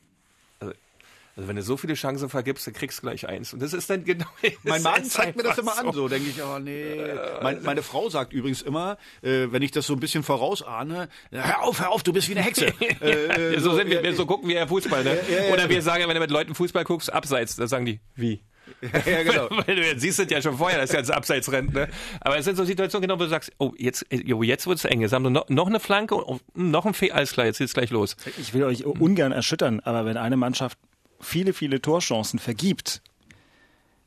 [1.41, 3.55] also wenn du so viele Chancen vergibst, dann kriegst du gleich eins.
[3.55, 4.27] Und das ist dann genau.
[4.63, 5.89] Mein Mann zeigt mir das immer so.
[5.89, 7.01] an, so denke ich, oh nee.
[7.43, 11.63] Mein, meine Frau sagt übrigens immer, äh, wenn ich das so ein bisschen vorausahne, hör
[11.63, 12.67] auf, hör auf, du bist wie eine Hexe.
[13.01, 15.19] äh, so, so, sind wir, wir, so gucken wir ja Fußball, ne?
[15.51, 18.43] Oder wir sagen, wenn du mit Leuten Fußball guckst, abseits, da sagen die, wie?
[18.83, 19.49] ja, genau.
[19.51, 21.73] Weil du jetzt siehst es ja schon vorher, dass jetzt abseits rennt.
[21.73, 21.89] Ne?
[22.21, 24.85] Aber es sind so Situationen, genau, wo du sagst, oh, jetzt, jo, jetzt wird es
[24.85, 25.01] eng.
[25.01, 27.75] Jetzt haben wir noch, noch eine Flanke, und noch ein Fe alles klar, jetzt geht's
[27.75, 28.17] gleich los.
[28.39, 30.79] Ich will euch ungern erschüttern, aber wenn eine Mannschaft
[31.21, 33.03] viele, viele Torchancen vergibt,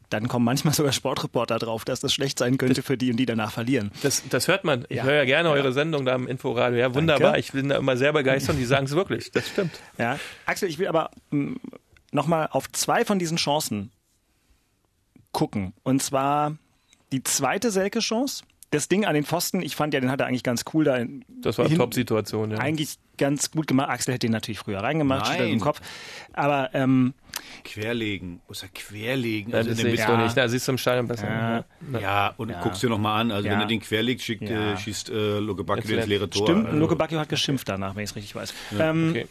[0.10, 3.26] dann kommen manchmal sogar Sportreporter drauf, dass das schlecht sein könnte für die und die
[3.26, 3.92] danach verlieren.
[4.02, 4.86] Das, das hört man.
[4.90, 5.04] Ich ja.
[5.04, 5.56] höre ja gerne ja.
[5.56, 6.80] eure Sendung da im Inforadio.
[6.80, 7.34] Ja, wunderbar.
[7.34, 7.40] Danke.
[7.40, 9.32] Ich bin da immer sehr begeistert und die sagen es wirklich.
[9.32, 9.80] Das stimmt.
[9.98, 10.20] Ja.
[10.46, 11.56] Axel, ich will aber mm,
[12.12, 13.92] nochmal auf zwei von diesen Chancen
[15.32, 15.74] gucken.
[15.84, 16.56] Und zwar
[17.12, 20.44] die zweite Selke-Chance das Ding an den Pfosten, ich fand ja, den hat er eigentlich
[20.44, 20.98] ganz cool da.
[21.42, 22.58] Das war eine Top-Situation, ja.
[22.58, 23.90] Eigentlich ganz gut gemacht.
[23.90, 25.80] Axel hätte den natürlich früher reingemacht, steht im Kopf.
[26.34, 27.14] Aber ähm,
[27.64, 29.52] Querlegen, muss er querlegen.
[29.52, 30.16] Ja, also das siehst ja.
[30.16, 31.28] du nicht, da siehst du im Stadion besser.
[31.28, 32.62] Ja, ja und ja.
[32.62, 33.32] guckst dir nochmal an.
[33.32, 36.48] Also wenn er den querlegt, schickt, äh, schießt äh, Luke Bacchio ins leere Tor.
[36.48, 36.78] Stimmt, also.
[36.78, 38.54] Luke Bacchio hat geschimpft danach, wenn ich es richtig weiß.
[38.80, 39.28] Ähm, okay.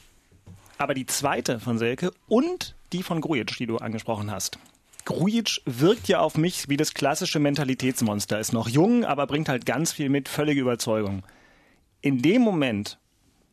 [0.79, 4.59] Aber die zweite von Selke und die von Grujic, die du angesprochen hast,
[5.05, 8.39] Grujic wirkt ja auf mich wie das klassische Mentalitätsmonster.
[8.39, 11.23] Ist noch jung, aber bringt halt ganz viel mit, völlige Überzeugung.
[12.01, 12.99] In dem Moment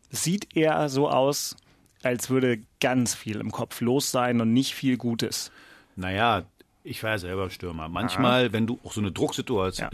[0.10, 1.56] sieht er so aus,
[2.04, 5.52] als würde ganz viel im Kopf los sein und nicht viel Gutes.
[5.96, 6.44] Naja,
[6.84, 7.90] ich war ja selber Stürmer.
[7.90, 8.54] Manchmal, Aha.
[8.54, 9.90] wenn du auch so eine Drucksituation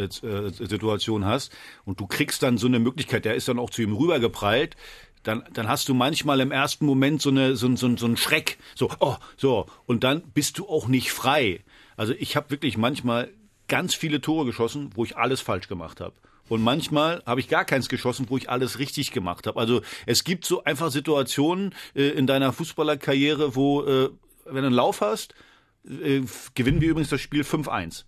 [1.22, 1.28] ja.
[1.28, 3.94] äh, hast und du kriegst dann so eine Möglichkeit, der ist dann auch zu ihm
[3.94, 4.76] rübergeprallt,
[5.26, 8.58] dann, dann hast du manchmal im ersten Moment so, eine, so, so, so einen Schreck.
[8.76, 9.66] So, oh, so.
[9.88, 11.64] Und dann bist du auch nicht frei.
[11.98, 13.32] Also ich habe wirklich manchmal
[13.68, 16.14] ganz viele Tore geschossen, wo ich alles falsch gemacht habe.
[16.48, 19.60] Und manchmal habe ich gar keins geschossen, wo ich alles richtig gemacht habe.
[19.60, 24.10] Also es gibt so einfach Situationen äh, in deiner Fußballerkarriere, wo, äh,
[24.46, 25.34] wenn du einen Lauf hast,
[25.90, 26.22] äh,
[26.54, 28.06] gewinnen wir übrigens das Spiel 5-1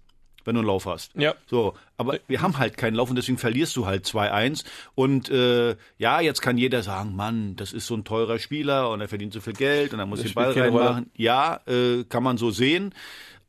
[0.47, 1.11] wenn du einen Lauf hast.
[1.15, 1.35] Ja.
[1.45, 4.63] So, aber wir haben halt keinen Lauf und deswegen verlierst du halt 2-1.
[4.95, 9.01] Und äh, ja, jetzt kann jeder sagen, Mann, das ist so ein teurer Spieler und
[9.01, 11.11] er verdient so viel Geld und er muss das den Ball reinmachen.
[11.15, 12.93] Ja, äh, kann man so sehen.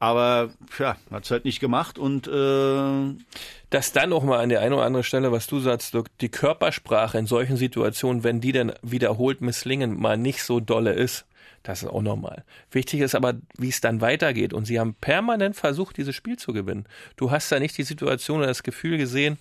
[0.00, 3.24] Aber ja, hat es halt nicht gemacht und äh,
[3.70, 7.18] dass dann auch mal an der einen oder anderen Stelle, was du sagst, die Körpersprache
[7.18, 11.26] in solchen Situationen, wenn die dann wiederholt misslingen, mal nicht so dolle ist.
[11.62, 12.44] Das ist auch normal.
[12.70, 14.52] Wichtig ist aber, wie es dann weitergeht.
[14.52, 16.86] Und sie haben permanent versucht, dieses Spiel zu gewinnen.
[17.16, 19.38] Du hast da nicht die Situation oder das Gefühl gesehen,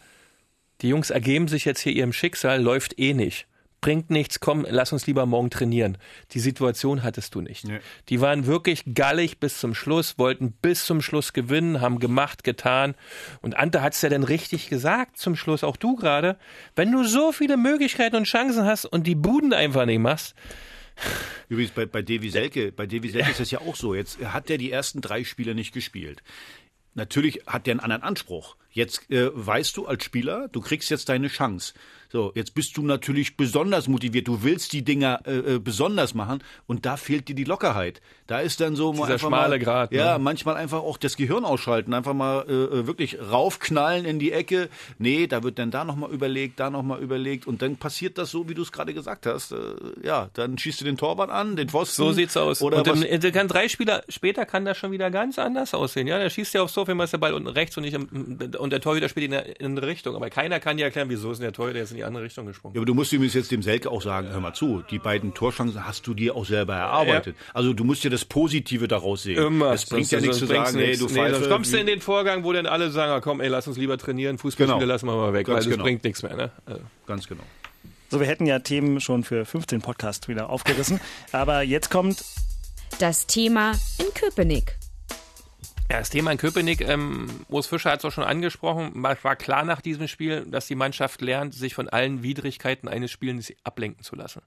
[0.81, 3.47] die Jungs ergeben sich jetzt hier ihrem Schicksal, läuft eh nicht.
[3.79, 5.99] Bringt nichts, komm, lass uns lieber morgen trainieren.
[6.31, 7.63] Die Situation hattest du nicht.
[7.63, 7.79] Nee.
[8.09, 12.95] Die waren wirklich gallig bis zum Schluss, wollten bis zum Schluss gewinnen, haben gemacht, getan.
[13.41, 16.37] Und Ante hat es ja dann richtig gesagt zum Schluss, auch du gerade.
[16.75, 20.33] Wenn du so viele Möglichkeiten und Chancen hast und die Buden einfach nicht machst,
[21.49, 23.95] Übrigens bei, bei Davy Selke, bei Davy Selke ist das ja auch so.
[23.95, 26.23] Jetzt hat der die ersten drei Spiele nicht gespielt.
[26.93, 28.55] Natürlich hat der einen anderen Anspruch.
[28.77, 31.73] Jetzt äh, weißt du als Spieler, du kriegst jetzt deine Chance.
[32.09, 34.27] So, jetzt bist du natürlich besonders motiviert.
[34.27, 38.01] Du willst die Dinger äh, äh, besonders machen und da fehlt dir die Lockerheit.
[38.27, 39.91] Da ist dann so Dieser schmale mal, Grad.
[39.91, 39.97] Ne?
[39.97, 44.31] Ja, manchmal einfach auch das Gehirn ausschalten, einfach mal äh, äh wirklich raufknallen in die
[44.31, 44.69] Ecke.
[44.99, 48.47] Nee, da wird dann da nochmal überlegt, da nochmal überlegt und dann passiert das so,
[48.47, 49.51] wie du es gerade gesagt hast.
[49.51, 49.57] Äh,
[50.03, 52.03] ja, dann schießt du den Torwart an, den Pfosten.
[52.03, 52.61] So sieht's aus.
[52.61, 56.07] Oder und im, kann drei Spieler später kann das schon wieder ganz anders aussehen.
[56.07, 58.37] Ja, der schießt ja aufs Tor, ist der Ball unten rechts und nicht im,
[58.67, 60.15] und der Torhüter spielt in eine andere Richtung.
[60.15, 62.45] Aber keiner kann dir erklären, wieso ist denn der Torhüter jetzt in die andere Richtung
[62.45, 62.75] gesprungen.
[62.75, 65.33] Ja, aber du musst übrigens jetzt dem Selke auch sagen, hör mal zu, die beiden
[65.33, 67.35] Torschancen hast du dir auch selber erarbeitet.
[67.37, 67.55] Ja.
[67.55, 69.41] Also du musst dir das Positive daraus sehen.
[69.41, 69.71] Immer.
[69.71, 72.43] Es bringt ja nichts zu sagen, nee, du nee, Sonst kommst du in den Vorgang,
[72.43, 74.91] wo dann alle sagen, ah, komm, ey, lass uns lieber trainieren, Fußballspiele genau.
[74.93, 75.83] lassen wir mal weg, Ganz weil das genau.
[75.83, 76.35] bringt nichts mehr.
[76.35, 76.51] Ne?
[76.65, 76.81] Also.
[77.05, 77.43] Ganz genau.
[78.09, 80.99] So, wir hätten ja Themen schon für 15 Podcasts wieder aufgerissen,
[81.31, 82.23] aber jetzt kommt
[82.99, 84.77] das Thema in Köpenick.
[85.89, 89.63] Ja, das Thema in Köpenick, ähm, Urs Fischer hat es auch schon angesprochen, war klar
[89.63, 94.17] nach diesem Spiel, dass die Mannschaft lernt, sich von allen Widrigkeiten eines Spiels ablenken zu
[94.17, 94.41] lassen.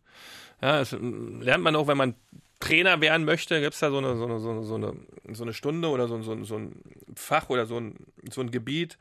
[0.60, 2.14] Ja, das ähm, lernt man auch, wenn man
[2.60, 4.94] Trainer werden möchte, gibt es da so eine, so, eine, so, eine, so, eine,
[5.32, 6.76] so eine Stunde oder so, so, so ein
[7.16, 7.94] Fach oder so ein,
[8.30, 8.98] so ein Gebiet,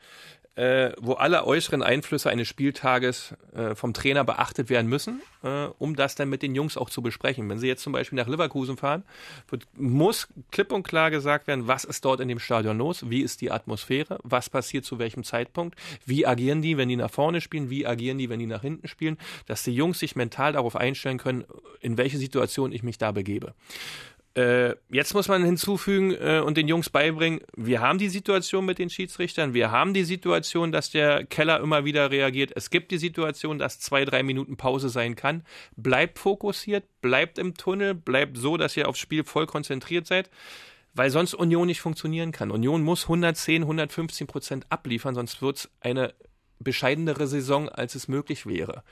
[0.59, 5.95] äh, wo alle äußeren Einflüsse eines Spieltages äh, vom Trainer beachtet werden müssen, äh, um
[5.95, 7.47] das dann mit den Jungs auch zu besprechen.
[7.47, 9.03] Wenn sie jetzt zum Beispiel nach Leverkusen fahren,
[9.47, 13.21] wird, muss klipp und klar gesagt werden, was ist dort in dem Stadion los, wie
[13.21, 17.39] ist die Atmosphäre, was passiert zu welchem Zeitpunkt, wie agieren die, wenn die nach vorne
[17.39, 20.75] spielen, wie agieren die, wenn die nach hinten spielen, dass die Jungs sich mental darauf
[20.75, 21.45] einstellen können,
[21.79, 23.53] in welche Situation ich mich da begebe.
[24.35, 28.77] Äh, jetzt muss man hinzufügen äh, und den Jungs beibringen, wir haben die Situation mit
[28.77, 32.51] den Schiedsrichtern, wir haben die Situation, dass der Keller immer wieder reagiert.
[32.55, 35.43] Es gibt die Situation, dass zwei, drei Minuten Pause sein kann.
[35.75, 40.29] Bleibt fokussiert, bleibt im Tunnel, bleibt so, dass ihr aufs Spiel voll konzentriert seid,
[40.93, 42.51] weil sonst Union nicht funktionieren kann.
[42.51, 46.13] Union muss 110, 115 Prozent abliefern, sonst wird es eine
[46.59, 48.83] bescheidenere Saison, als es möglich wäre.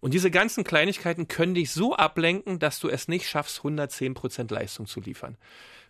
[0.00, 4.86] Und diese ganzen Kleinigkeiten können dich so ablenken, dass du es nicht schaffst, 110% Leistung
[4.86, 5.36] zu liefern.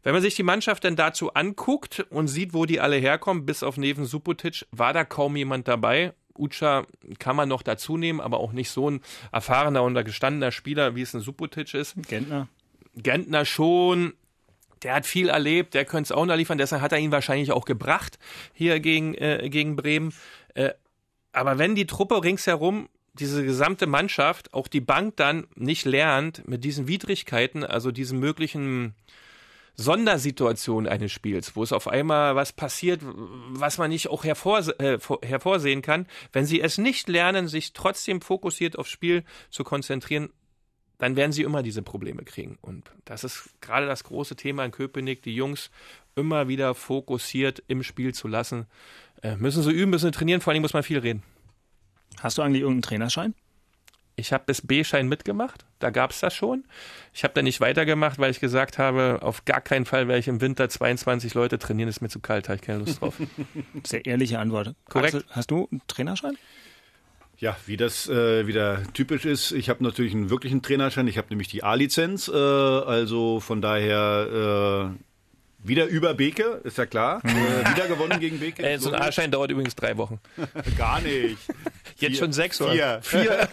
[0.03, 3.62] Wenn man sich die Mannschaft dann dazu anguckt und sieht, wo die alle herkommen, bis
[3.62, 6.14] auf Neven Supotic, war da kaum jemand dabei.
[6.38, 6.87] Ucha
[7.18, 9.01] kann man noch dazu nehmen, aber auch nicht so ein
[9.33, 11.97] erfahrener und gestandener Spieler, wie es ein Supotic ist.
[12.09, 12.49] Gentner.
[12.94, 14.14] Gentner schon.
[14.85, 17.51] Der hat viel erlebt, der könnte es auch noch liefern, deshalb hat er ihn wahrscheinlich
[17.51, 18.16] auch gebracht
[18.53, 20.14] hier gegen, äh, gegen Bremen.
[20.55, 20.71] Äh,
[21.33, 22.88] aber wenn die Truppe ringsherum
[23.19, 28.95] diese gesamte Mannschaft, auch die Bank dann nicht lernt, mit diesen Widrigkeiten, also diesen möglichen
[29.77, 35.83] Sondersituationen eines Spiels, wo es auf einmal was passiert, was man nicht auch äh, hervorsehen
[35.83, 40.31] kann, wenn sie es nicht lernen, sich trotzdem fokussiert aufs Spiel zu konzentrieren,
[40.99, 42.59] dann werden sie immer diese Probleme kriegen.
[42.61, 45.71] Und das ist gerade das große Thema in Köpenick, die Jungs
[46.17, 48.67] immer wieder fokussiert im Spiel zu lassen.
[49.23, 51.23] Äh, müssen sie üben, müssen sie trainieren, vor allem muss man viel reden.
[52.21, 53.35] Hast du eigentlich irgendeinen Trainerschein?
[54.17, 56.65] Ich habe bis B-Schein mitgemacht, da gab es das schon.
[57.15, 60.27] Ich habe dann nicht weitergemacht, weil ich gesagt habe, auf gar keinen Fall werde ich
[60.27, 63.15] im Winter 22 Leute trainieren, ist mir zu kalt, habe ich keine Lust drauf.
[63.87, 64.75] Sehr ehrliche Antwort.
[64.89, 65.15] Korrekt.
[65.15, 66.37] Axel, hast du einen Trainerschein?
[67.39, 71.07] Ja, wie das äh, wieder typisch ist, ich habe natürlich einen wirklichen Trainerschein.
[71.07, 75.08] Ich habe nämlich die A-Lizenz, äh, also von daher äh,
[75.59, 77.21] wieder über Beke, ist ja klar.
[77.25, 78.62] äh, wieder gewonnen gegen Beke.
[78.62, 80.21] Äh, so ein A-Schein dauert übrigens drei Wochen.
[80.79, 81.38] Gar nicht.
[81.97, 82.16] Jetzt Vier.
[82.16, 83.03] schon sechs oder?
[83.03, 83.23] Vier.
[83.23, 83.49] Vier.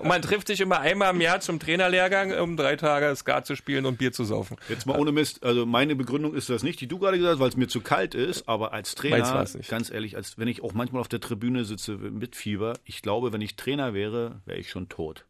[0.00, 3.54] Und man trifft sich immer einmal im Jahr zum Trainerlehrgang, um drei Tage Skat zu
[3.54, 4.56] spielen und Bier zu saufen.
[4.68, 7.40] Jetzt mal ohne Mist, also meine Begründung ist das nicht, die du gerade gesagt hast,
[7.40, 10.74] weil es mir zu kalt ist, aber als Trainer, ganz ehrlich, als wenn ich auch
[10.74, 14.70] manchmal auf der Tribüne sitze mit Fieber, ich glaube, wenn ich Trainer wäre, wäre ich
[14.70, 15.24] schon tot.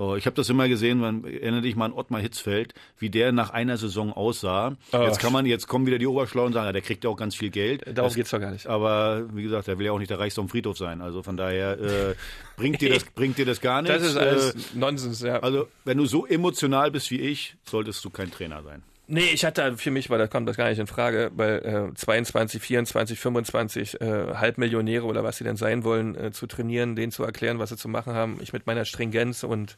[0.00, 3.32] So, ich habe das immer gesehen, man erinnere dich mal an Ottmar Hitzfeld, wie der
[3.32, 4.78] nach einer Saison aussah.
[4.92, 5.02] Oh.
[5.02, 7.16] Jetzt kann man, jetzt kommen wieder die Oberschlauen und sagen, ja, der kriegt ja auch
[7.18, 7.82] ganz viel Geld.
[7.82, 8.66] Darum Das- geht's doch gar nicht.
[8.66, 11.02] Aber wie gesagt, der will ja auch nicht der Reichste am Friedhof sein.
[11.02, 12.14] Also von daher äh,
[12.56, 13.98] bringt dir das bringt dir das gar nichts.
[13.98, 15.40] Das ist alles Äh, Nonsens, ja.
[15.40, 18.82] also wenn du so emotional bist wie ich, solltest du kein Trainer sein.
[19.12, 21.94] Nee, ich hatte für mich, weil da kommt das gar nicht in Frage, weil äh,
[21.96, 27.10] 22, 24, 25 äh, Halbmillionäre oder was sie denn sein wollen, äh, zu trainieren, denen
[27.10, 28.38] zu erklären, was sie zu machen haben.
[28.40, 29.76] Ich mit meiner Stringenz und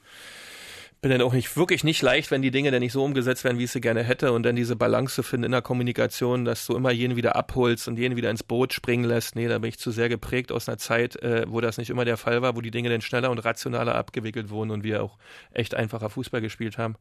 [1.00, 3.58] bin dann auch nicht wirklich nicht leicht, wenn die Dinge dann nicht so umgesetzt werden,
[3.58, 6.66] wie ich sie gerne hätte und dann diese Balance zu finden in der Kommunikation, dass
[6.66, 9.34] du immer jeden wieder abholst und jeden wieder ins Boot springen lässt.
[9.34, 12.04] Nee, da bin ich zu sehr geprägt aus einer Zeit, äh, wo das nicht immer
[12.04, 15.16] der Fall war, wo die Dinge dann schneller und rationaler abgewickelt wurden und wir auch
[15.52, 16.96] echt einfacher Fußball gespielt haben.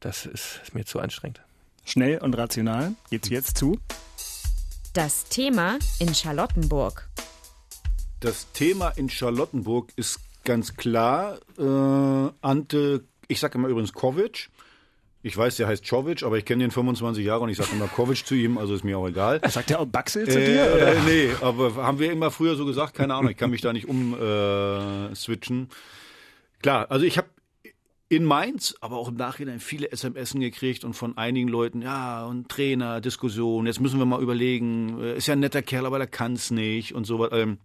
[0.00, 1.40] Das ist, ist mir zu anstrengend.
[1.88, 2.92] Schnell und rational.
[3.08, 3.78] Geht's jetzt zu?
[4.92, 7.08] Das Thema in Charlottenburg.
[8.20, 11.38] Das Thema in Charlottenburg ist ganz klar.
[11.56, 14.50] Äh, Ante, ich sage immer übrigens Kovic.
[15.22, 17.88] Ich weiß, der heißt Czovic, aber ich kenne den 25 Jahre und ich sage immer
[17.88, 19.40] Kovic zu ihm, also ist mir auch egal.
[19.48, 20.70] Sagt der auch Baxel zu dir?
[20.74, 20.94] Oder?
[20.94, 23.72] Äh, nee, aber haben wir immer früher so gesagt, keine Ahnung, ich kann mich da
[23.72, 25.62] nicht umswitchen.
[25.62, 26.60] Äh.
[26.60, 27.28] Klar, also ich habe
[28.08, 32.48] in Mainz, aber auch im Nachhinein viele SMS gekriegt und von einigen Leuten, ja, und
[32.48, 36.06] Trainer, Diskussion, jetzt müssen wir mal überlegen, äh, ist ja ein netter Kerl, aber der
[36.06, 37.32] kann's nicht und so was.
[37.32, 37.58] Ähm,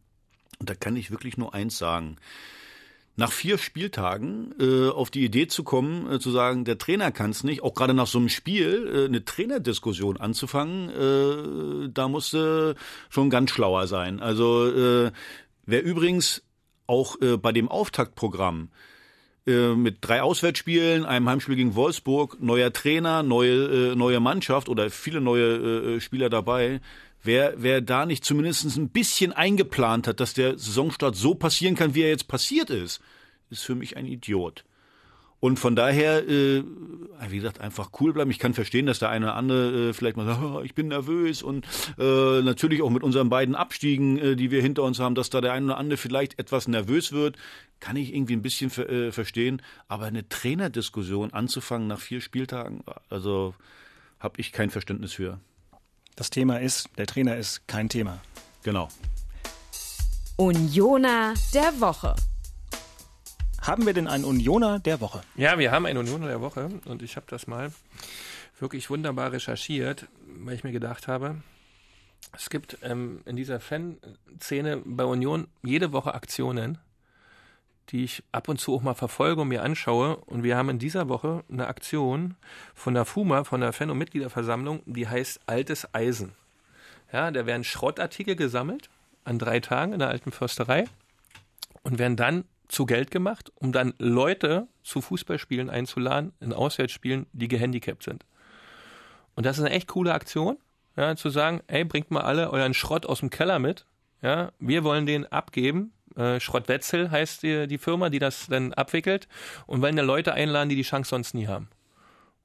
[0.60, 2.18] und da kann ich wirklich nur eins sagen.
[3.16, 7.44] Nach vier Spieltagen äh, auf die Idee zu kommen, äh, zu sagen, der Trainer kann's
[7.44, 12.76] nicht, auch gerade nach so einem Spiel äh, eine Trainerdiskussion anzufangen, äh, da musste
[13.10, 14.20] schon ganz schlauer sein.
[14.20, 15.12] Also äh,
[15.66, 16.44] wer übrigens
[16.88, 18.70] auch äh, bei dem Auftaktprogramm
[19.46, 25.20] mit drei Auswärtsspielen, einem Heimspiel gegen Wolfsburg, neuer Trainer, neue, äh, neue Mannschaft oder viele
[25.20, 26.80] neue äh, Spieler dabei.
[27.24, 31.96] Wer, wer da nicht zumindest ein bisschen eingeplant hat, dass der Saisonstart so passieren kann,
[31.96, 33.02] wie er jetzt passiert ist,
[33.50, 34.66] ist für mich ein Idiot.
[35.44, 36.64] Und von daher, äh,
[37.28, 38.32] wie gesagt, einfach cool bleiben.
[38.32, 40.88] Ich kann verstehen, dass der eine oder andere äh, vielleicht mal sagt, "Oh, ich bin
[40.88, 41.68] nervös und
[42.00, 45.42] äh, natürlich auch mit unseren beiden Abstiegen, äh, die wir hinter uns haben, dass da
[45.42, 47.36] der eine oder andere vielleicht etwas nervös wird,
[47.82, 49.62] kann ich irgendwie ein bisschen ver äh, verstehen.
[49.90, 53.54] Aber eine Trainerdiskussion anzufangen nach vier Spieltagen, also
[54.22, 55.42] habe ich kein Verständnis für.
[56.16, 58.22] Das Thema ist, der Trainer ist kein Thema.
[58.64, 58.88] Genau.
[60.38, 62.16] Unioner der Woche.
[63.64, 65.22] Haben wir denn einen Unioner der Woche?
[65.36, 67.72] Ja, wir haben einen Union der Woche und ich habe das mal
[68.60, 70.06] wirklich wunderbar recherchiert,
[70.38, 71.42] weil ich mir gedacht habe,
[72.34, 76.78] es gibt ähm, in dieser Fanszene bei Union jede Woche Aktionen,
[77.90, 80.18] die ich ab und zu auch mal verfolge und mir anschaue.
[80.18, 82.36] Und wir haben in dieser Woche eine Aktion
[82.76, 86.34] von der FUMA, von der Fan- und Mitgliederversammlung, die heißt Altes Eisen.
[87.14, 88.90] Ja, da werden Schrottartikel gesammelt
[89.24, 90.84] an drei Tagen in der alten Försterei
[91.84, 97.48] und werden dann zu Geld gemacht, um dann Leute zu Fußballspielen einzuladen, in Auswärtsspielen, die
[97.48, 98.26] gehandicapt sind.
[99.36, 100.58] Und das ist eine echt coole Aktion,
[100.96, 103.86] ja, zu sagen, ey, bringt mal alle euren Schrott aus dem Keller mit,
[104.22, 105.92] ja, wir wollen den abgeben.
[106.16, 109.28] Äh, Schrottwetzel heißt die, die Firma, die das dann abwickelt
[109.66, 111.70] und wollen da Leute einladen, die die Chance sonst nie haben.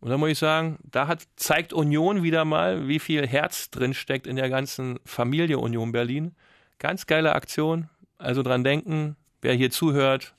[0.00, 3.94] Und da muss ich sagen, da hat, zeigt Union wieder mal, wie viel Herz drin
[3.94, 6.34] steckt in der ganzen Familie Union Berlin.
[6.78, 7.88] Ganz geile Aktion.
[8.16, 10.34] Also dran denken, wer hier zuhört,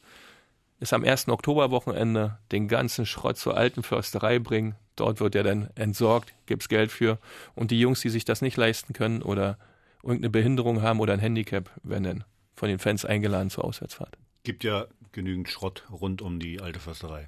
[0.80, 1.28] ist am 1.
[1.28, 4.76] Oktoberwochenende den ganzen Schrott zur alten Försterei bringen.
[4.96, 7.20] Dort wird er dann entsorgt, gibt's Geld für.
[7.56, 9.58] Und die Jungs, die sich das nicht leisten können oder
[10.04, 12.24] irgendeine Behinderung haben oder ein Handicap, werden dann
[12.56, 14.18] von den Fans eingeladen zur Auswärtsfahrt.
[14.44, 17.28] Gibt ja genügend Schrott rund um die alte Försterei.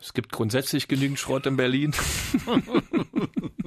[0.00, 1.94] Es gibt grundsätzlich genügend Schrott in Berlin.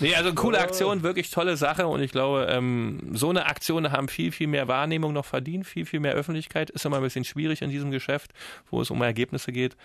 [0.00, 4.08] nee, also coole Aktion, wirklich tolle Sache und ich glaube, ähm, so eine Aktion haben
[4.08, 6.70] viel, viel mehr Wahrnehmung noch verdient, viel, viel mehr Öffentlichkeit.
[6.70, 8.32] Ist immer ein bisschen schwierig in diesem Geschäft,
[8.70, 9.76] wo es um Ergebnisse geht.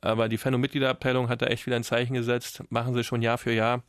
[0.00, 2.62] Aber die Fan- und Mitgliederabteilung hat da echt wieder ein Zeichen gesetzt.
[2.70, 3.82] Machen sie schon Jahr für Jahr.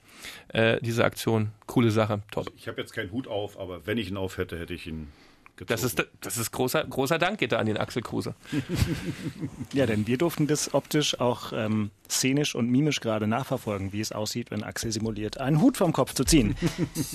[0.50, 2.52] Äh, diese Aktion, coole Sache, top.
[2.58, 5.12] Ich habe jetzt keinen Hut auf, aber wenn ich ihn auf hätte, hätte ich ihn
[5.56, 5.70] gezogen.
[5.70, 8.36] Das ist, das ist großer, großer Dank geht da an den Axel Kruse.
[9.74, 14.12] Ja, denn wir durften das optisch auch ähm, szenisch und mimisch gerade nachverfolgen, wie es
[14.12, 16.56] aussieht, wenn Axel simuliert, einen Hut vom Kopf zu ziehen.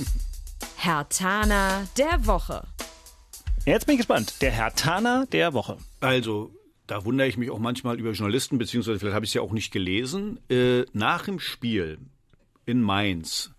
[0.77, 2.67] Herr Tana der Woche.
[3.65, 4.41] Jetzt bin ich gespannt.
[4.41, 5.77] Der Herr Tana der Woche.
[6.01, 6.51] Also,
[6.87, 9.53] da wundere ich mich auch manchmal über Journalisten, beziehungsweise vielleicht habe ich es ja auch
[9.53, 10.41] nicht gelesen.
[10.49, 11.99] Äh, nach dem Spiel
[12.67, 13.53] in Mainz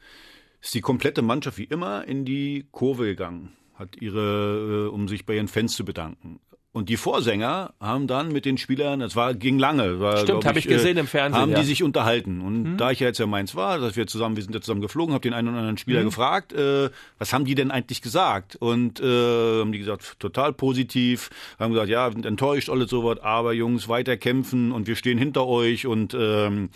[0.62, 5.26] ist die komplette Mannschaft wie immer in die Kurve gegangen, hat ihre, äh, um sich
[5.26, 6.40] bei ihren Fans zu bedanken.
[6.72, 10.60] Und die Vorsänger haben dann mit den Spielern, das war ging lange, war, Stimmt, habe
[10.60, 11.60] ich gesehen im Fernsehen, haben ja.
[11.60, 12.42] Die sich unterhalten.
[12.42, 14.82] Und da ich ja jetzt ja Mainz war, dass wir zusammen, wir sind ja zusammen
[14.82, 18.56] geflogen, habe den einen oder anderen Spieler gefragt, äh, was haben die denn eigentlich gesagt?
[18.56, 19.04] Und äh,
[19.62, 24.16] haben die gesagt, total positiv, haben gesagt, ja, sind enttäuscht, alles sowas, aber Jungs, weiter
[24.16, 26.70] kämpfen und wir stehen hinter euch und ähm,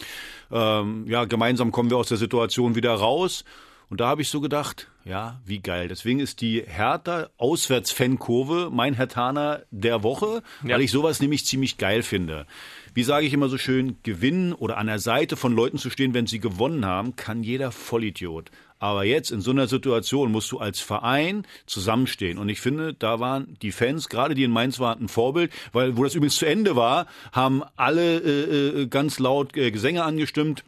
[0.51, 3.45] ähm, ja, gemeinsam kommen wir aus der Situation wieder raus.
[3.93, 5.87] Und da habe ich so gedacht, ja, wie geil.
[5.87, 10.73] Deswegen ist die Hertha Auswärts-Fankurve mein Hertaner der Woche, Ja.
[10.73, 12.47] weil ich sowas nämlich ziemlich geil finde.
[12.95, 16.15] Wie sage ich immer so schön, gewinnen oder an der Seite von Leuten zu stehen,
[16.15, 18.49] wenn sie gewonnen haben, kann jeder Vollidiot.
[18.79, 22.39] Aber jetzt in so einer Situation musst du als Verein zusammenstehen.
[22.39, 25.97] Und ich finde, da waren die Fans, gerade die in Mainz waren, ein Vorbild, weil
[25.97, 30.63] wo das übrigens zu Ende war, haben alle äh, äh, ganz laut äh, Gesänge angestimmt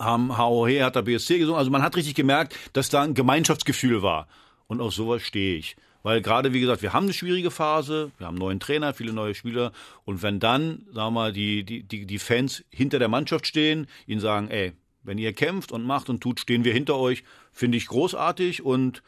[0.00, 1.58] haben HOH, hat der BSC gesungen.
[1.58, 4.26] Also man hat richtig gemerkt, dass da ein Gemeinschaftsgefühl war.
[4.66, 5.76] Und auf sowas stehe ich.
[6.02, 9.12] Weil gerade, wie gesagt, wir haben eine schwierige Phase, wir haben einen neuen Trainer, viele
[9.12, 9.72] neue Spieler.
[10.04, 13.86] Und wenn dann, sagen wir mal, die, die, die, die Fans hinter der Mannschaft stehen,
[14.06, 14.72] ihnen sagen, ey,
[15.02, 19.02] wenn ihr kämpft und macht und tut, stehen wir hinter euch, finde ich großartig und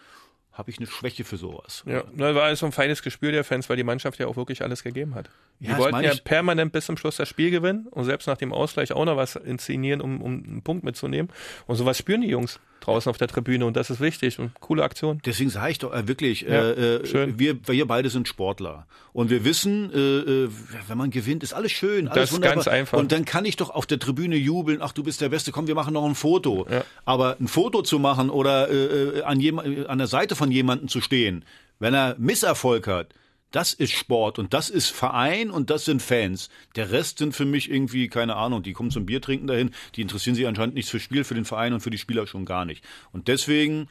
[0.52, 1.82] habe ich eine Schwäche für sowas.
[1.86, 4.82] Ja, war so ein feines Gespür der Fans, weil die Mannschaft ja auch wirklich alles
[4.82, 5.30] gegeben hat.
[5.60, 8.52] Die Ja, wollten ja permanent bis zum Schluss das Spiel gewinnen und selbst nach dem
[8.52, 11.30] Ausgleich auch noch was inszenieren, um, um einen Punkt mitzunehmen.
[11.68, 14.82] Und sowas spüren die Jungs draußen auf der Tribüne und das ist wichtig und coole
[14.82, 15.20] Aktion.
[15.24, 17.38] Deswegen sage ich doch äh, wirklich, Ja, äh, äh, schön.
[17.38, 18.88] wir, wir beide sind Sportler.
[19.12, 20.48] Und wir wissen, äh, äh,
[20.88, 22.56] wenn man gewinnt, ist alles schön, alles Das ist wunderbar.
[22.56, 22.98] ganz einfach.
[22.98, 25.68] Und dann kann ich doch auf der Tribüne jubeln, ach, du bist der Beste, komm,
[25.68, 26.66] wir machen noch ein Foto.
[26.68, 26.82] Ja.
[27.04, 30.50] Aber ein Foto zu machen oder äh, äh, an, jem- äh, an der Seite von
[30.50, 31.44] jemandem zu stehen,
[31.78, 33.14] wenn er Misserfolg hat,
[33.52, 36.48] das ist Sport und das ist Verein und das sind Fans.
[36.74, 40.02] Der Rest sind für mich irgendwie, keine Ahnung, die kommen zum Bier trinken dahin, die
[40.02, 42.64] interessieren sich anscheinend nichts für Spiel, für den Verein und für die Spieler schon gar
[42.64, 42.84] nicht.
[43.12, 43.88] Und deswegen,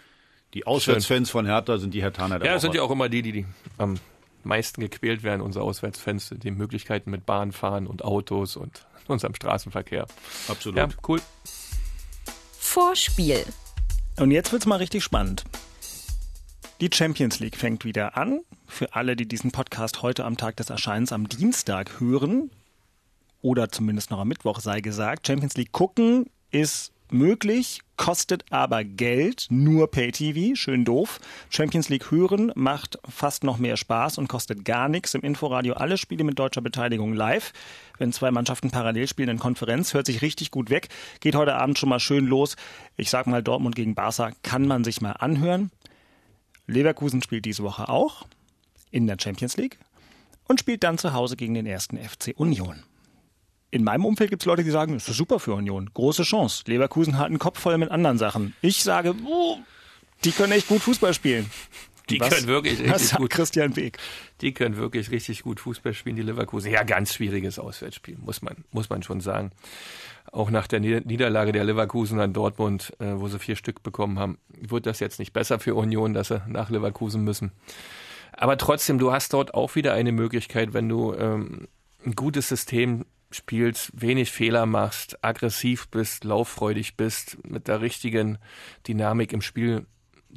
[0.53, 3.32] die Auswärtsfans von Hertha sind die Hertaner der Ja, sind ja auch immer die, die,
[3.32, 3.45] die
[3.78, 3.99] am
[4.43, 10.07] meisten gequält werden, unsere Auswärtsfans, die Möglichkeiten mit Bahn fahren und Autos und unserem Straßenverkehr.
[10.47, 10.78] Absolut.
[10.78, 11.22] Ja, cool.
[12.57, 13.45] Vorspiel.
[14.18, 15.43] Und jetzt wird's mal richtig spannend.
[16.82, 18.41] Die Champions League fängt wieder an.
[18.65, 22.49] Für alle, die diesen Podcast heute am Tag des Erscheinens am Dienstag hören,
[23.43, 29.45] oder zumindest noch am Mittwoch sei gesagt, Champions League gucken ist möglich, kostet aber Geld,
[29.51, 31.19] nur Pay-TV, schön doof.
[31.51, 35.13] Champions League hören macht fast noch mehr Spaß und kostet gar nichts.
[35.13, 37.53] Im Inforadio alle Spiele mit deutscher Beteiligung live.
[37.99, 40.89] Wenn zwei Mannschaften parallel spielen in Konferenz, hört sich richtig gut weg.
[41.19, 42.55] Geht heute Abend schon mal schön los.
[42.97, 45.69] Ich sag mal, Dortmund gegen Barca kann man sich mal anhören.
[46.68, 48.26] Leverkusen spielt diese Woche auch
[48.91, 49.78] in der Champions League
[50.47, 52.84] und spielt dann zu Hause gegen den ersten FC Union.
[53.72, 55.89] In meinem Umfeld gibt es Leute, die sagen, das ist super für Union.
[55.93, 56.64] Große Chance.
[56.68, 58.53] Leverkusen hat einen Kopf voll mit anderen Sachen.
[58.62, 59.16] Ich sage,
[60.26, 61.49] die können echt gut Fußball spielen.
[62.12, 63.30] Die Was- können wirklich richtig gut.
[63.30, 63.97] Christian Beek?
[64.41, 66.72] Die können wirklich richtig gut Fußball spielen, die Leverkusen.
[66.72, 69.51] Ja, ganz schwieriges Auswärtsspiel, muss man, muss man schon sagen.
[70.32, 74.20] Auch nach der Nieder- Niederlage der Leverkusen an Dortmund, äh, wo sie vier Stück bekommen
[74.20, 77.51] haben, wird das jetzt nicht besser für Union, dass sie nach Leverkusen müssen.
[78.34, 81.68] Aber trotzdem, du hast dort auch wieder eine Möglichkeit, wenn du ähm,
[82.05, 88.38] ein gutes System spielst, wenig Fehler machst, aggressiv bist, lauffreudig bist, mit der richtigen
[88.88, 89.86] Dynamik im Spiel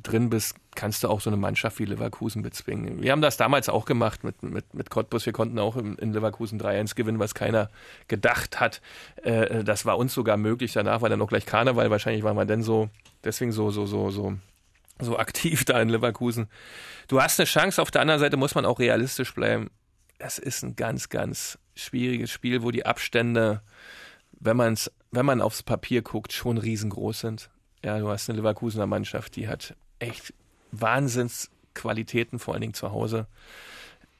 [0.03, 3.03] drin bist, kannst du auch so eine Mannschaft wie Leverkusen bezwingen.
[3.03, 5.27] Wir haben das damals auch gemacht mit, mit, mit Cottbus.
[5.27, 7.71] Wir konnten auch in, in Leverkusen 3-1 gewinnen, was keiner
[8.09, 8.81] gedacht hat.
[9.23, 10.73] Äh, das war uns sogar möglich.
[10.73, 11.91] Danach war dann auch gleich Karneval.
[11.91, 12.91] Wahrscheinlich waren wir dann so,
[13.23, 14.37] deswegen so, so, so, so,
[15.01, 16.49] so aktiv da in Leverkusen.
[17.09, 17.81] Du hast eine Chance.
[17.81, 19.71] Auf der anderen Seite muss man auch realistisch bleiben.
[20.19, 23.63] Es ist ein ganz, ganz schwieriges Spiel, wo die Abstände,
[24.33, 27.51] wenn man's, wenn man aufs Papier guckt, schon riesengroß sind.
[27.85, 30.33] Ja, du hast eine Leverkusener Mannschaft, die hat echt
[30.73, 33.27] Wahnsinnsqualitäten, vor allen Dingen zu Hause.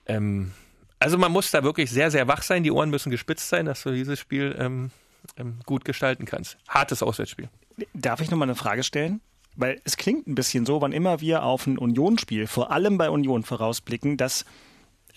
[0.07, 0.53] Ähm,
[0.99, 2.63] also man muss da wirklich sehr, sehr wach sein.
[2.63, 4.91] Die Ohren müssen gespitzt sein, dass du dieses Spiel ähm,
[5.37, 6.57] ähm, gut gestalten kannst.
[6.69, 7.49] Hartes Auswärtsspiel.
[7.93, 9.21] Darf ich noch mal eine Frage stellen?
[9.57, 13.11] Weil es klingt ein bisschen so, wann immer wir auf ein Unionsspiel, vor allem bei
[13.11, 14.45] Union vorausblicken, dass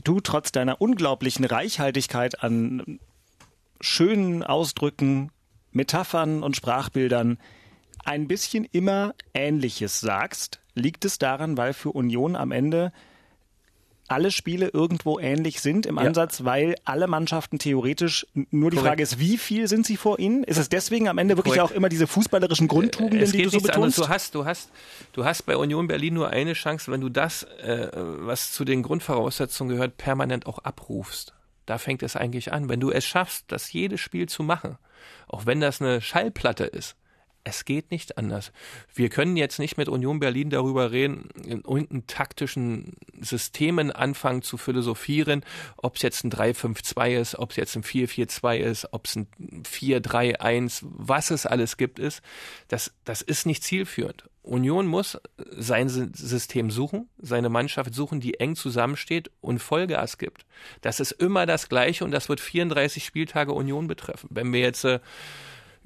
[0.04, 3.00] du trotz deiner unglaublichen Reichhaltigkeit an
[3.82, 5.32] schönen Ausdrücken,
[5.72, 7.40] Metaphern und Sprachbildern
[8.08, 10.62] ein bisschen immer Ähnliches sagst.
[10.74, 12.92] Liegt es daran, weil für Union am Ende
[14.08, 18.88] alle Spiele irgendwo ähnlich sind im Ansatz, weil alle Mannschaften theoretisch, nur die Korrekt.
[18.88, 20.46] Frage ist, wie viel sind sie vor ihnen?
[20.46, 21.74] Ist es deswegen am Ende wirklich Korrekt.
[21.74, 23.76] auch immer diese fußballerischen Grundtugenden, es die du so anderes.
[23.76, 23.98] betonst?
[23.98, 24.72] Du hast, du hast,
[25.12, 28.82] du hast bei Union Berlin nur eine Chance, wenn du das, äh, was zu den
[28.82, 31.34] Grundvoraussetzungen gehört, permanent auch abrufst.
[31.66, 32.70] Da fängt es eigentlich an.
[32.70, 34.78] Wenn du es schaffst, das jedes Spiel zu machen,
[35.28, 36.96] auch wenn das eine Schallplatte ist,
[37.48, 38.52] es geht nicht anders.
[38.94, 44.58] Wir können jetzt nicht mit Union Berlin darüber reden, in irgendeinen taktischen Systemen anfangen zu
[44.58, 45.46] philosophieren,
[45.78, 49.28] ob es jetzt ein 3-5-2 ist, ob es jetzt ein 4-4-2 ist, ob es ein
[49.64, 52.22] 4-3-1, was es alles gibt, ist.
[52.68, 54.30] Das, das ist nicht zielführend.
[54.44, 55.18] Union muss
[55.52, 60.46] sein Sy- System suchen, seine Mannschaft suchen, die eng zusammensteht und Vollgas gibt.
[60.82, 64.30] Das ist immer das Gleiche und das wird 34 Spieltage Union betreffen.
[64.32, 65.00] Wenn wir jetzt äh,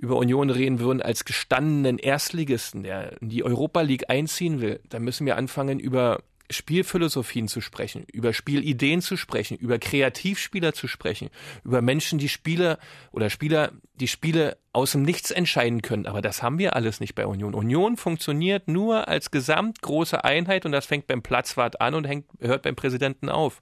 [0.02, 5.04] über Union reden würden als gestandenen Erstligisten, der in die Europa League einziehen will, dann
[5.04, 11.30] müssen wir anfangen, über Spielphilosophien zu sprechen, über Spielideen zu sprechen, über Kreativspieler zu sprechen,
[11.64, 12.78] über Menschen, die Spiele
[13.12, 16.08] oder Spieler, die Spiele aus dem Nichts entscheiden können.
[16.08, 17.54] Aber das haben wir alles nicht bei Union.
[17.54, 22.26] Union funktioniert nur als gesamt große Einheit und das fängt beim Platzwart an und hängt,
[22.40, 23.62] hört beim Präsidenten auf.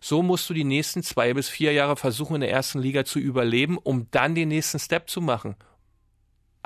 [0.00, 3.18] So musst du die nächsten zwei bis vier Jahre versuchen, in der ersten Liga zu
[3.18, 5.56] überleben, um dann den nächsten Step zu machen.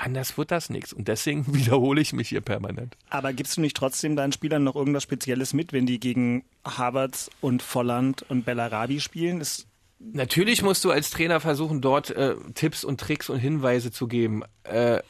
[0.01, 0.95] Anders wird das nichts.
[0.95, 2.97] Und deswegen wiederhole ich mich hier permanent.
[3.11, 7.31] Aber gibst du nicht trotzdem deinen Spielern noch irgendwas Spezielles mit, wenn die gegen Havertz
[7.43, 9.41] und Volland und Bellarabi spielen?
[9.43, 9.67] Ist
[9.99, 14.43] Natürlich musst du als Trainer versuchen, dort äh, Tipps und Tricks und Hinweise zu geben
[14.65, 15.03] äh,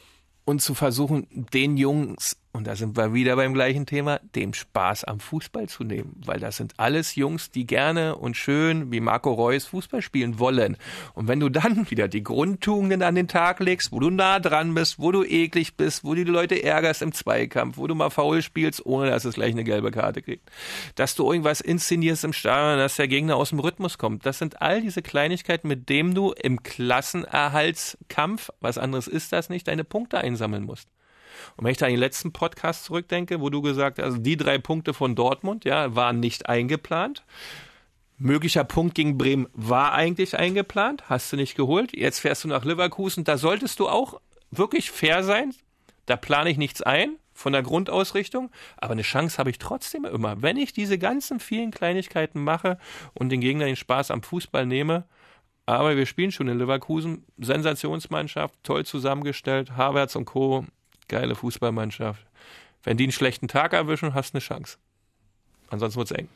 [0.43, 5.05] und zu versuchen, den Jungs, und da sind wir wieder beim gleichen Thema, dem Spaß
[5.05, 6.21] am Fußball zu nehmen.
[6.25, 10.75] Weil das sind alles Jungs, die gerne und schön wie Marco Reus Fußball spielen wollen.
[11.13, 14.73] Und wenn du dann wieder die Grundtugenden an den Tag legst, wo du nah dran
[14.73, 18.09] bist, wo du eklig bist, wo du die Leute ärgerst im Zweikampf, wo du mal
[18.09, 20.51] faul spielst, ohne dass es gleich eine gelbe Karte kriegt,
[20.95, 24.25] dass du irgendwas inszenierst im Stadion, dass der Gegner aus dem Rhythmus kommt.
[24.25, 29.69] Das sind all diese Kleinigkeiten, mit denen du im Klassenerhaltskampf, was anderes ist das nicht,
[29.69, 30.89] deine Punkte einsammeln musst.
[31.57, 34.37] Und wenn ich da an den letzten Podcast zurückdenke, wo du gesagt hast, also die
[34.37, 37.23] drei Punkte von Dortmund, ja, waren nicht eingeplant.
[38.17, 41.95] Möglicher Punkt gegen Bremen war eigentlich eingeplant, hast du nicht geholt.
[41.95, 43.23] Jetzt fährst du nach Leverkusen.
[43.23, 44.21] Da solltest du auch
[44.51, 45.55] wirklich fair sein.
[46.05, 50.41] Da plane ich nichts ein von der Grundausrichtung, aber eine Chance habe ich trotzdem immer.
[50.41, 52.77] Wenn ich diese ganzen vielen Kleinigkeiten mache
[53.13, 55.05] und den Gegner den Spaß am Fußball nehme,
[55.65, 60.65] aber wir spielen schon in Leverkusen, Sensationsmannschaft, toll zusammengestellt, Havertz und Co.,
[61.11, 62.25] geile Fußballmannschaft.
[62.83, 64.77] Wenn die einen schlechten Tag erwischen, hast du eine Chance.
[65.69, 66.27] Ansonsten wird's eng.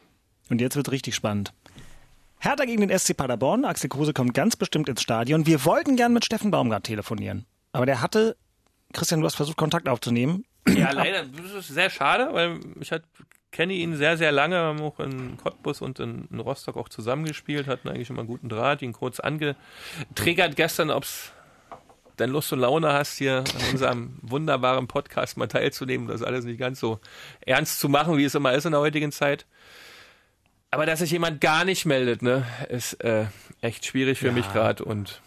[0.49, 1.53] Und jetzt wird richtig spannend.
[2.37, 3.65] Hertha gegen den SC Paderborn.
[3.65, 5.47] Axel Kruse kommt ganz bestimmt ins Stadion.
[5.47, 7.45] Wir wollten gern mit Steffen Baumgart telefonieren.
[7.71, 8.37] Aber der hatte,
[8.93, 10.45] Christian, du hast versucht, Kontakt aufzunehmen.
[10.67, 13.03] Ja, leider, das ist sehr schade, weil ich hat,
[13.51, 17.67] kenne ihn sehr, sehr lange, haben auch in Cottbus und in, in Rostock auch zusammengespielt,
[17.67, 21.31] hatten eigentlich immer einen guten Draht, ihn kurz angetriggert gestern, ob's
[22.19, 26.59] denn Lust und Laune hast, hier an unserem wunderbaren Podcast mal teilzunehmen, das alles nicht
[26.59, 26.99] ganz so
[27.41, 29.45] ernst zu machen, wie es immer ist in der heutigen Zeit.
[30.71, 33.25] Aber dass sich jemand gar nicht meldet, ne, ist äh,
[33.61, 35.21] echt schwierig für mich gerade und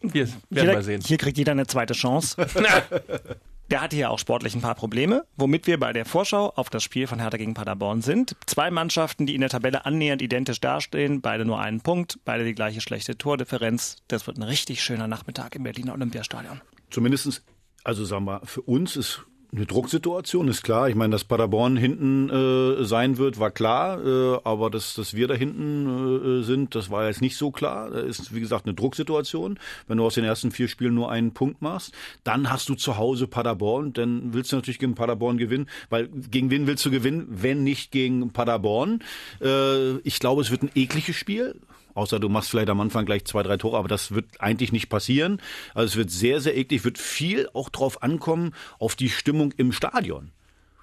[0.00, 1.00] wir werden Jeder, mal sehen.
[1.00, 2.36] Hier kriegt jeder eine zweite Chance.
[3.74, 6.84] Der hatte ja auch sportlich ein paar Probleme, womit wir bei der Vorschau auf das
[6.84, 8.36] Spiel von Hertha gegen Paderborn sind.
[8.46, 12.54] Zwei Mannschaften, die in der Tabelle annähernd identisch dastehen, beide nur einen Punkt, beide die
[12.54, 13.96] gleiche schlechte Tordifferenz.
[14.06, 16.60] Das wird ein richtig schöner Nachmittag im Berliner Olympiastadion.
[16.90, 17.42] Zumindestens,
[17.82, 20.88] also sagen wir, für uns ist eine Drucksituation, ist klar.
[20.88, 24.04] Ich meine, dass Paderborn hinten äh, sein wird, war klar.
[24.04, 27.90] Äh, aber dass, dass wir da hinten äh, sind, das war jetzt nicht so klar.
[27.90, 29.58] Da ist, wie gesagt, eine Drucksituation.
[29.86, 31.92] Wenn du aus den ersten vier Spielen nur einen Punkt machst,
[32.24, 33.92] dann hast du zu Hause Paderborn.
[33.92, 35.68] Dann willst du natürlich gegen Paderborn gewinnen.
[35.88, 39.02] Weil gegen wen willst du gewinnen, wenn nicht gegen Paderborn?
[39.40, 41.54] Äh, ich glaube, es wird ein ekliges Spiel.
[41.94, 44.88] Außer du machst vielleicht am Anfang gleich zwei, drei Tore, aber das wird eigentlich nicht
[44.88, 45.40] passieren.
[45.74, 49.72] Also es wird sehr, sehr eklig, wird viel auch drauf ankommen, auf die Stimmung im
[49.72, 50.32] Stadion.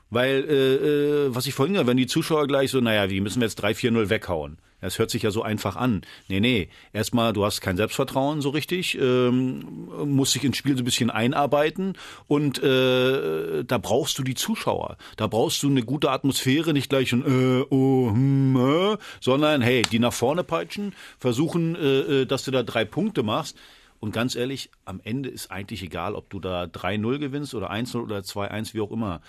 [0.10, 3.42] Weil, äh, äh, was ich vorhin gesagt wenn die Zuschauer gleich so, naja, wie müssen
[3.42, 4.58] wir jetzt 3-4-0 weghauen?
[4.82, 6.02] Das hört sich ja so einfach an.
[6.28, 6.70] Nee, nee.
[6.92, 11.12] Erstmal, du hast kein Selbstvertrauen so richtig, ähm, musst dich ins Spiel so ein bisschen
[11.12, 11.94] einarbeiten
[12.28, 14.98] und äh, da brauchst du die Zuschauer.
[15.18, 19.84] Da brauchst du eine gute Atmosphäre, nicht gleich ein äh, oh, hm, äh, sondern hey,
[19.84, 23.58] die nach vorne peitschen, versuchen, äh, äh, dass du da drei Punkte machst.
[24.00, 28.02] Und ganz ehrlich, am Ende ist eigentlich egal, ob du da 3-0 gewinnst oder 1-0
[28.02, 29.22] oder 2-1, wie auch immer.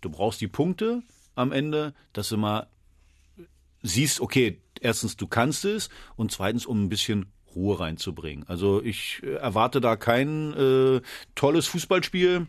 [0.00, 1.02] Du brauchst die Punkte
[1.34, 2.68] am Ende, dass du mal
[3.82, 8.44] siehst, okay, erstens, du kannst es und zweitens, um ein bisschen Ruhe reinzubringen.
[8.48, 11.00] Also ich äh, erwarte da kein äh,
[11.34, 12.46] tolles Fußballspiel.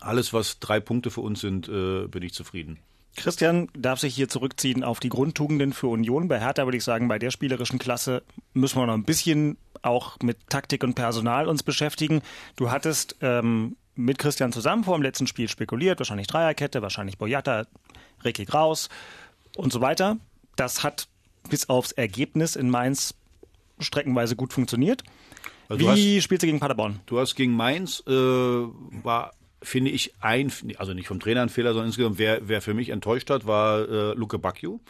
[0.00, 2.78] Alles, was drei Punkte für uns sind, äh, bin ich zufrieden.
[3.16, 6.28] Christian darf sich hier zurückziehen auf die Grundtugenden für Union.
[6.28, 8.22] Bei Hertha würde ich sagen, bei der spielerischen Klasse
[8.54, 12.22] müssen wir noch ein bisschen auch mit Taktik und Personal uns beschäftigen.
[12.56, 17.66] Du hattest ähm, mit Christian zusammen vor dem letzten Spiel spekuliert, wahrscheinlich Dreierkette, wahrscheinlich Boyata,
[18.24, 18.88] Ricky Graus
[19.56, 20.16] und so weiter.
[20.56, 21.08] Das hat
[21.50, 23.14] bis aufs Ergebnis in Mainz
[23.78, 25.02] streckenweise gut funktioniert.
[25.68, 25.88] Also Wie
[26.18, 27.00] hast- spielst du gegen Paderborn?
[27.06, 29.32] Du hast gegen Mainz, äh, war,
[29.62, 32.88] finde ich, ein, also nicht vom Trainer ein Fehler, sondern insgesamt, wer, wer für mich
[32.88, 34.80] enttäuscht hat, war äh, Luke Bacchio.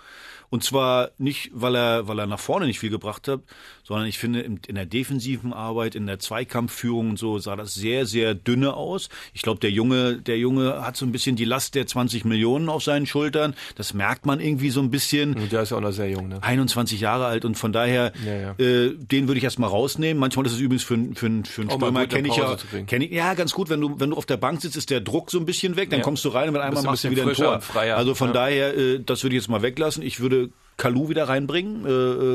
[0.51, 3.41] Und zwar nicht, weil er, weil er nach vorne nicht viel gebracht hat,
[3.85, 7.75] sondern ich finde, in, in der defensiven Arbeit, in der Zweikampfführung und so sah das
[7.75, 9.09] sehr, sehr dünne aus.
[9.33, 12.69] Ich glaube, der Junge, der Junge hat so ein bisschen die Last der 20 Millionen
[12.69, 13.55] auf seinen Schultern.
[13.77, 15.35] Das merkt man irgendwie so ein bisschen.
[15.35, 16.43] Und der ist ja auch noch sehr jung, ne?
[16.43, 18.51] 21 Jahre alt und von daher, Ja, ja.
[18.59, 20.19] Äh, den würde ich erstmal rausnehmen.
[20.21, 22.57] Manchmal ist es übrigens für, einen- für, für einen mal Stürmer, kenne ich ja,
[22.89, 25.01] kenn ich, ja, ganz gut, wenn du, wenn du auf der Bank sitzt, ist der
[25.01, 26.05] Druck so ein bisschen weg, dann Ja.
[26.05, 27.61] kommst du rein und mit einmal machst du wieder ein Tor.
[27.75, 30.03] Also von daher, äh, das würde ich jetzt mal weglassen.
[30.03, 30.40] Ich würde
[30.81, 31.85] Kalu wieder reinbringen.
[31.87, 31.91] Äh,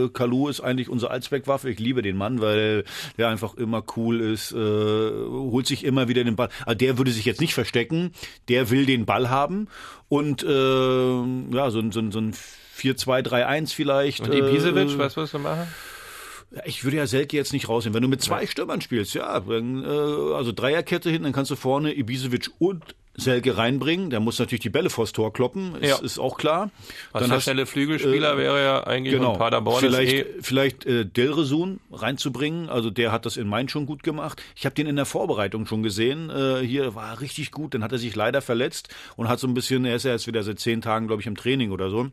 [0.06, 1.70] äh, Kalu ist eigentlich unsere Allzweckwaffe.
[1.70, 2.84] Ich liebe den Mann, weil
[3.18, 6.50] der einfach immer cool ist, äh, holt sich immer wieder den Ball.
[6.66, 8.12] Also der würde sich jetzt nicht verstecken.
[8.48, 9.68] Der will den Ball haben
[10.10, 10.48] und äh,
[11.56, 12.34] ja, so, ein- so, so ein
[12.78, 14.22] 4-2-3-1 vielleicht.
[14.22, 15.68] Und Ibisevic, äh, was wirst du machen?
[16.66, 17.96] Ich würde ja Selke jetzt nicht rausnehmen.
[17.96, 21.56] Wenn du mit zwei Stürmern spielst, ja, dann, äh, also Dreierkette hinten, dann kannst du
[21.56, 24.10] vorne Ibisevic und Selke reinbringen.
[24.10, 25.96] Der muss natürlich die Bälle vors Tor kloppen, ist, Ja.
[26.04, 26.70] ist auch klar.
[27.14, 29.32] Was dann der hast- schnelle Flügelspieler äh, wäre ja eigentlich Genau.
[29.34, 32.68] und Paderborn vielleicht eh vielleicht äh, Dilresun reinzubringen.
[32.70, 34.44] Also der hat das in Mainz schon gut gemacht.
[34.58, 36.30] Ich habe den in der Vorbereitung schon gesehen.
[36.30, 37.74] Äh, hier war er richtig gut.
[37.74, 39.86] Dann hat er sich leider verletzt und hat so ein bisschen.
[39.86, 42.08] Er ist ja jetzt wieder seit zehn Tagen, glaube ich, im Training oder so.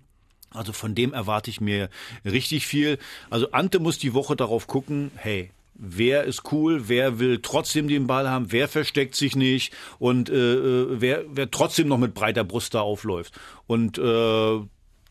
[0.55, 1.89] Also von dem erwarte ich mir
[2.25, 2.99] richtig viel.
[3.31, 5.11] Also Ante muss die Woche darauf gucken.
[5.17, 5.51] Hey.
[5.75, 10.35] Wer ist cool, wer will trotzdem den Ball haben, wer versteckt sich nicht und äh,
[10.35, 13.33] äh, wer, wer trotzdem noch mit breiter Brust da aufläuft.
[13.67, 14.61] Und äh,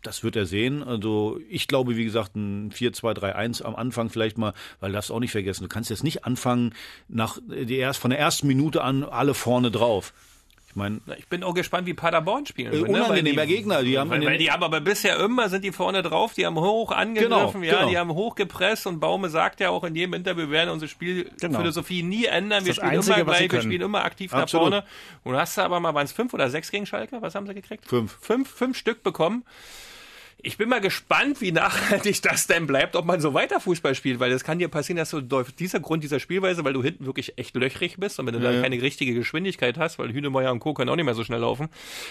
[0.04, 0.84] das wird er sehen.
[0.84, 5.32] Also ich glaube, wie gesagt, ein 4-2-3-1 am Anfang vielleicht mal, weil das auch nicht
[5.32, 5.64] vergessen.
[5.64, 6.74] Du kannst jetzt nicht anfangen,
[7.08, 10.14] nach die erst von der ersten Minute an alle vorne drauf.
[10.72, 12.72] Ich meine, Ich bin auch gespannt, wie Paderborn spielen.
[12.72, 12.88] Äh, ne?
[12.88, 16.02] Unangenehmer die- Gegner, die haben weil, weil die haben aber bisher immer sind die vorne
[16.02, 17.90] drauf, die haben hoch angegriffen, Genau, ja, genau.
[17.90, 20.88] die haben hoch gepresst und Baume sagt ja auch in jedem Interview, wir werden unsere
[20.90, 24.70] Spielphilosophie nie ändern, wir spielen Einzige, immer gleich, wir spielen immer aktiv Absolut.
[24.72, 24.88] nach vorne.
[25.26, 27.22] Und hast du aber mal, waren es fünf oder sechs gegen Schalke?
[27.22, 27.86] Was haben sie gekriegt?
[27.86, 28.18] Fünf.
[28.22, 29.44] Fünf, fünf Stück bekommen.
[30.44, 34.20] Ich bin mal gespannt, wie nachhaltig das denn bleibt, ob man so weiter Fußball spielt,
[34.20, 37.38] weil das kann dir passieren, dass du dieser Grund dieser Spielweise, weil du hinten wirklich
[37.38, 40.74] echt löchrig bist und wenn du dann keine richtige Geschwindigkeit hast, weil Hünemeyer und Co.
[40.74, 41.70] können auch nicht mehr so schnell laufen,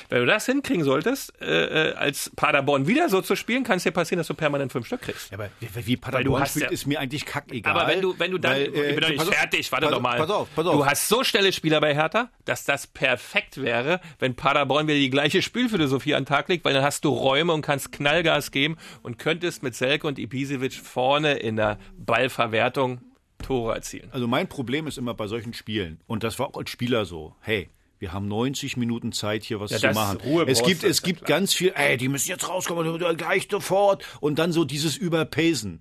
[0.09, 3.83] wenn du das hinkriegen solltest, äh, äh, als Paderborn wieder so zu spielen, kann es
[3.83, 5.31] dir passieren, dass du permanent fünf Stück kriegst.
[5.31, 5.51] Ja, aber
[5.87, 7.73] wie, Paderborn spielt, ja- ist mir eigentlich kackegal.
[7.77, 9.95] Aber wenn du, wenn du dann, weil, ich bin doch nicht auf, fertig, warte pass,
[9.95, 10.17] doch mal.
[10.19, 10.75] Pass auf, pass auf.
[10.77, 15.11] Du hast so schnelle Spieler bei Hertha, dass das perfekt wäre, wenn Paderborn wieder die
[15.11, 18.77] gleiche Spielphilosophie an den Tag legt, weil dann hast du Räume und kannst Knallgas geben
[19.03, 23.01] und könntest mit Selke und Ibisevic vorne in der Ballverwertung
[23.43, 24.11] Tore erzielen.
[24.13, 27.35] Also mein Problem ist immer bei solchen Spielen, und das war auch als Spieler so,
[27.41, 30.19] hey, wir haben 90 Minuten Zeit, hier was Ja, zu machen.
[30.25, 34.07] Ruhe es gibt, es gibt ganz viel, ey, die müssen jetzt rauskommen, gleich sofort.
[34.21, 35.81] Und dann so dieses Überpacen.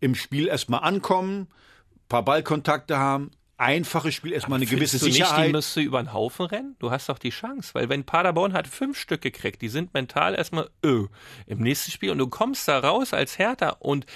[0.00, 1.46] Im Spiel erstmal ankommen,
[2.08, 5.52] paar Ballkontakte haben, einfaches Spiel, erstmal eine gewisse du nicht, die Sicherheit.
[5.52, 6.76] müsste über den Haufen rennen?
[6.78, 10.34] Du hast doch die Chance, weil wenn Paderborn hat fünf Stück gekriegt, die sind mental
[10.34, 11.06] erstmal öh,
[11.46, 14.06] im nächsten Spiel und du kommst da raus als Hertha und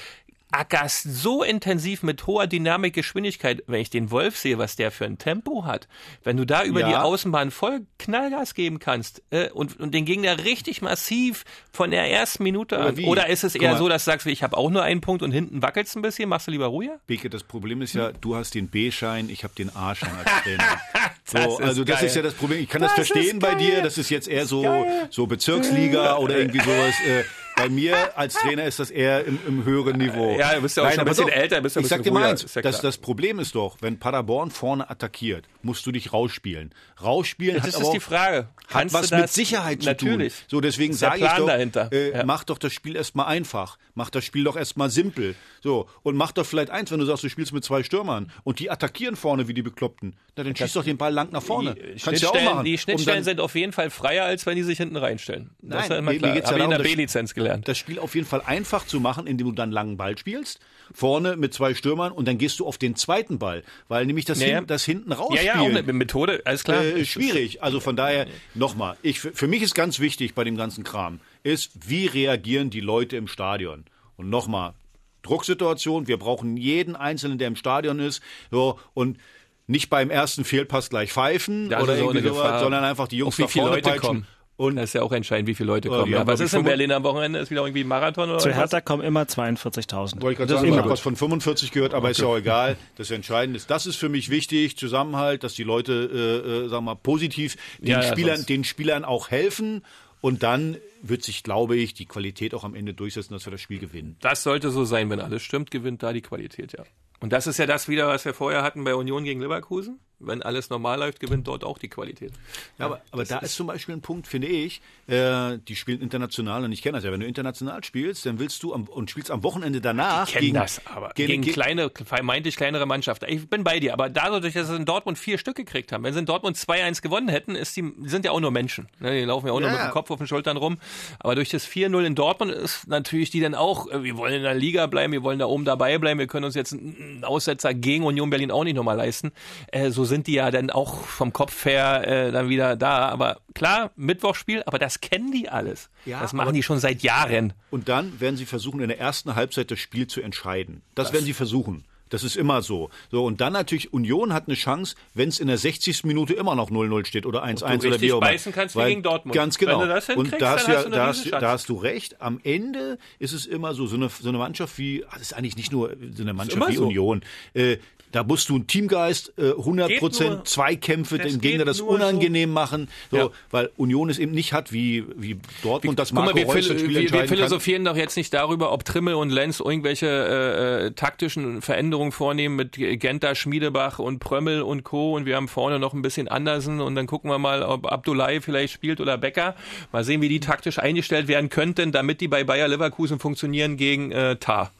[0.53, 5.05] ackerst so intensiv mit hoher Dynamik, Geschwindigkeit, wenn ich den Wolf sehe, was der für
[5.05, 5.89] ein Tempo hat,
[6.25, 6.89] wenn du da über Ja.
[6.89, 12.11] die Außenbahn voll Knallgas geben kannst äh, und, und den Gegner richtig massiv von der
[12.11, 13.07] ersten Minute Oder an, wie?
[13.07, 15.33] oder ist es eher so, dass du sagst, ich habe auch nur einen Punkt und
[15.33, 17.01] hinten wackelt's ein bisschen, machst du lieber ruhiger?
[17.07, 20.81] Beke, das Problem ist ja, du hast den B-Schein, ich habe den A-Schein als Trainer.
[21.25, 22.07] So, also das geil.
[22.07, 22.61] ist ja das Problem.
[22.61, 23.83] Ich kann Das das, verstehen bei dir.
[23.83, 26.95] Das ist jetzt eher so, so Bezirksliga oder irgendwie sowas.
[27.05, 27.25] Äh,
[27.57, 30.37] bei mir als Trainer ist das eher im, im höheren Niveau.
[30.39, 32.03] Ja, du bist ja auch schon ein bisschen doch, älter, bist ja ein ich sag
[32.03, 35.93] dir mal eins, ja das, das Problem ist doch, wenn Paderborn vorne attackiert, musst du
[35.93, 36.73] dich rausspielen.
[37.03, 38.37] Rausspielen Das hat ist aber die auch- Frage.
[38.37, 39.21] hat Kannst was du das?
[39.23, 40.35] mit Sicherheit zu Natürlich.
[40.35, 40.45] tun.
[40.49, 41.89] So, deswegen sage ich doch, dahinter.
[41.93, 42.25] Äh, Ja.
[42.25, 43.79] mach doch das Spiel erstmal einfach.
[43.95, 45.35] Mach das Spiel doch erstmal simpel.
[45.63, 48.59] So, und mach doch vielleicht eins, wenn du sagst, du spielst mit zwei Stürmern und
[48.59, 50.15] die attackieren vorne wie die Bekloppten.
[50.37, 51.75] Na, dann schieß doch den Ball lang nach vorne.
[51.75, 52.65] Die Kannst ja auch Schnittstellen, machen.
[52.67, 55.51] die Um Schnittstellen dann sind auf jeden Fall freier, als wenn die sich hinten reinstellen.
[55.63, 56.31] Das Nein, ist ja immer klar.
[56.37, 57.46] Habe ich in der B-Lizenz gelernt.
[57.57, 60.61] Das Spiel auf jeden Fall einfach zu machen, indem du dann langen Ball spielst,
[60.93, 64.41] vorne mit zwei Stürmern und dann gehst du auf den zweiten Ball, weil nämlich das,
[64.41, 64.57] Ja, ja.
[64.59, 66.83] hin, das hinten ja, rausspielen ja, auch eine Methode, alles klar.
[66.85, 67.63] äh, Das- schwierig.
[67.63, 71.71] Also von daher, nochmal, ich, für mich ist ganz wichtig bei dem ganzen Kram, ist,
[71.89, 73.85] wie reagieren die Leute im Stadion?
[74.17, 74.75] Und nochmal,
[75.23, 79.19] Drucksituation, wir brauchen jeden Einzelnen, der im Stadion ist, so, und
[79.67, 83.37] nicht beim ersten Fehlpass gleich pfeifen Ja, also oder irgendwie sowas, sondern einfach die Jungs
[83.39, 84.07] nach viele vorne Leute peitschen.
[84.07, 84.27] kommen.
[84.59, 86.11] Und Das ist ja auch entscheidend, wie viele Leute kommen.
[86.11, 87.39] Ja, haben, was ist in Berlin am Wochenende?
[87.39, 88.57] Ist wieder irgendwie Marathon oder Zu was?
[88.57, 90.23] Hertha kommen immer 42.000.
[90.23, 92.21] Wollte ich gerade Das ist sagen, ich immer habe was von 45 gehört, aber ist
[92.21, 92.77] ja auch egal.
[92.97, 96.85] Das Entscheidende ist, das ist für mich wichtig, Zusammenhalt, dass die Leute, äh, äh, sagen
[96.87, 99.83] wir mal, positiv den, Ja, ja, Spielern, den Spielern auch helfen.
[100.23, 103.61] Und dann wird sich, glaube ich, die Qualität auch am Ende durchsetzen, dass wir das
[103.61, 104.17] Spiel gewinnen.
[104.21, 106.85] Das sollte so sein, wenn alles stimmt, gewinnt da die Qualität, ja.
[107.21, 110.01] Und das ist ja das wieder, was wir vorher hatten bei Union gegen Leverkusen.
[110.19, 112.33] Wenn alles normal läuft, gewinnt dort auch die Qualität.
[112.79, 116.64] Ja, aber, aber da ist zum Beispiel ein Punkt, finde ich, äh, die spielen international
[116.64, 117.12] und ich kenne das ja.
[117.12, 120.29] Wenn du international spielst, dann willst du am, und spielst am Wochenende danach.
[120.29, 123.27] Ich kenne das, aber gegen, ge- kleine, vermeintlich kleinere Mannschaften.
[123.29, 126.14] Ich bin bei dir, aber dadurch, dass sie in Dortmund vier Stück gekriegt haben, wenn
[126.14, 128.89] sie in Dortmund 2-1 gewonnen hätten, ist die, sind ja auch nur Menschen.
[129.01, 129.75] Ne, Die laufen ja auch nur Ja.
[129.77, 130.79] mit dem Kopf auf den Schultern rum.
[131.19, 134.43] Aber durch das 4-0 in Dortmund ist natürlich die dann auch, äh, wir wollen in
[134.45, 137.75] der Liga bleiben, wir wollen da oben dabei bleiben, wir können uns jetzt einen Aussetzer
[137.75, 139.33] gegen Union Berlin auch nicht nochmal leisten.
[139.73, 143.09] Äh, so sind die ja dann auch vom Kopf her äh, dann wieder da.
[143.09, 145.91] Aber klar, Mittwochspiel, aber das kennen die alles.
[146.05, 147.53] Ja, das machen die schon seit Jahren.
[147.71, 150.83] Und dann werden sie versuchen, in der ersten Halbzeit das Spiel zu entscheiden.
[150.95, 151.85] Das, werden sie versuchen.
[152.09, 152.91] Das ist immer so.
[153.11, 156.05] So und dann natürlich Union hat eine Chance, wenn es in der 60.
[156.05, 158.29] Minute immer noch 0-0 steht oder 1-1 oder wie auch immer.
[158.29, 159.35] beißen kannst Weil- gegen Dortmund.
[159.35, 159.81] Ganz genau.
[159.81, 162.21] Wenn du das und da hast, hast ja, eine da, hast, da hast du recht.
[162.21, 165.33] Am Ende ist es immer so, so eine, so eine Mannschaft wie, ah, das ist
[165.35, 166.87] eigentlich nicht nur so eine Mannschaft wie so.
[166.87, 167.23] Union.
[167.55, 167.79] Äh,
[168.13, 171.89] da musst du einen Teamgeist, äh, 100 Geht Prozent, Zweikämpfe, das dem Gegner das nur
[171.89, 171.95] so.
[171.95, 172.89] unangenehm machen.
[173.11, 173.31] So, Ja.
[173.51, 176.65] Weil Union es eben nicht hat wie, wie Dortmund, das Guck mal, Marco wir, Reus
[176.65, 177.37] Spiel wir, wir entscheiden kann.
[177.37, 182.57] philosophieren doch jetzt nicht darüber, ob Trimmel und Lenz irgendwelche äh, äh, taktischen Veränderungen vornehmen
[182.57, 185.15] mit Genta, Schmiedebach und Prömmel und Co.
[185.15, 188.41] Und wir haben vorne noch ein bisschen Andersen und dann gucken wir mal, ob Abdullahi
[188.41, 189.55] vielleicht spielt oder Becker.
[189.93, 194.13] Mal sehen, wie die taktisch eingestellt werden könnten, damit die bei Bayer Leverkusen funktionieren gegen
[194.13, 194.73] äh, Tar.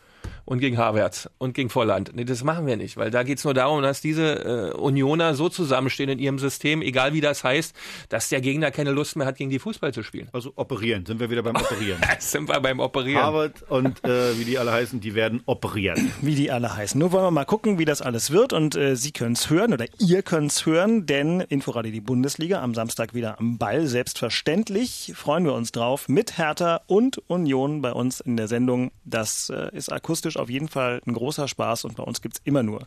[0.47, 2.13] Und gegen Havertz und gegen Volland.
[2.15, 5.49] Nee, das machen wir nicht, weil da geht's nur darum, dass diese äh, Unioner so
[5.49, 7.75] zusammenstehen in ihrem System, egal wie das heißt,
[8.09, 10.29] dass der Gegner keine Lust mehr hat, gegen die Fußball zu spielen.
[10.33, 12.01] Also operieren, sind wir wieder beim Operieren.
[12.21, 13.23] Sind wir beim Operieren.
[13.23, 15.99] Harvard und äh, wie die alle heißen, die werden operiert.
[16.23, 16.99] wie die alle heißen.
[16.99, 19.73] Nur wollen wir mal gucken, wie das alles wird und äh, Sie können es hören
[19.73, 23.87] oder ihr könnt es hören, denn Inforadio die Bundesliga am Samstag wieder am Ball.
[23.87, 28.93] Selbstverständlich freuen wir uns drauf mit Hertha und Union bei uns in der Sendung.
[29.05, 32.63] Das äh, ist akustisch auf jeden Fall ein großer Spaß und bei uns gibt's immer
[32.63, 32.87] nur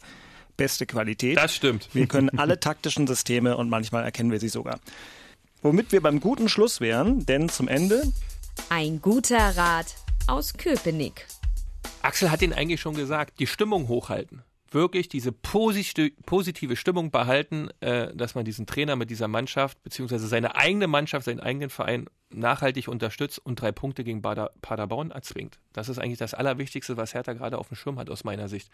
[0.57, 1.37] beste Qualität.
[1.37, 1.89] Das stimmt.
[1.93, 4.79] Wir können alle taktischen Systeme und manchmal erkennen wir sie sogar.
[5.61, 8.03] Womit wir beim guten Schluss wären, denn zum Ende
[8.69, 9.95] Ein guter Rat
[10.27, 11.25] aus Köpenick.
[12.01, 14.43] Axel hat den eigentlich schon gesagt, die Stimmung hochhalten.
[14.71, 20.27] Wirklich diese posi- positive Stimmung behalten, äh, dass man diesen Trainer mit dieser Mannschaft, beziehungsweise
[20.27, 25.59] seine eigene Mannschaft, seinen eigenen Verein nachhaltig unterstützt und drei Punkte gegen Bader, Paderborn erzwingt.
[25.73, 28.69] Das ist eigentlich das Allerwichtigste, was Hertha gerade auf dem Schirm hat, aus meiner Sicht.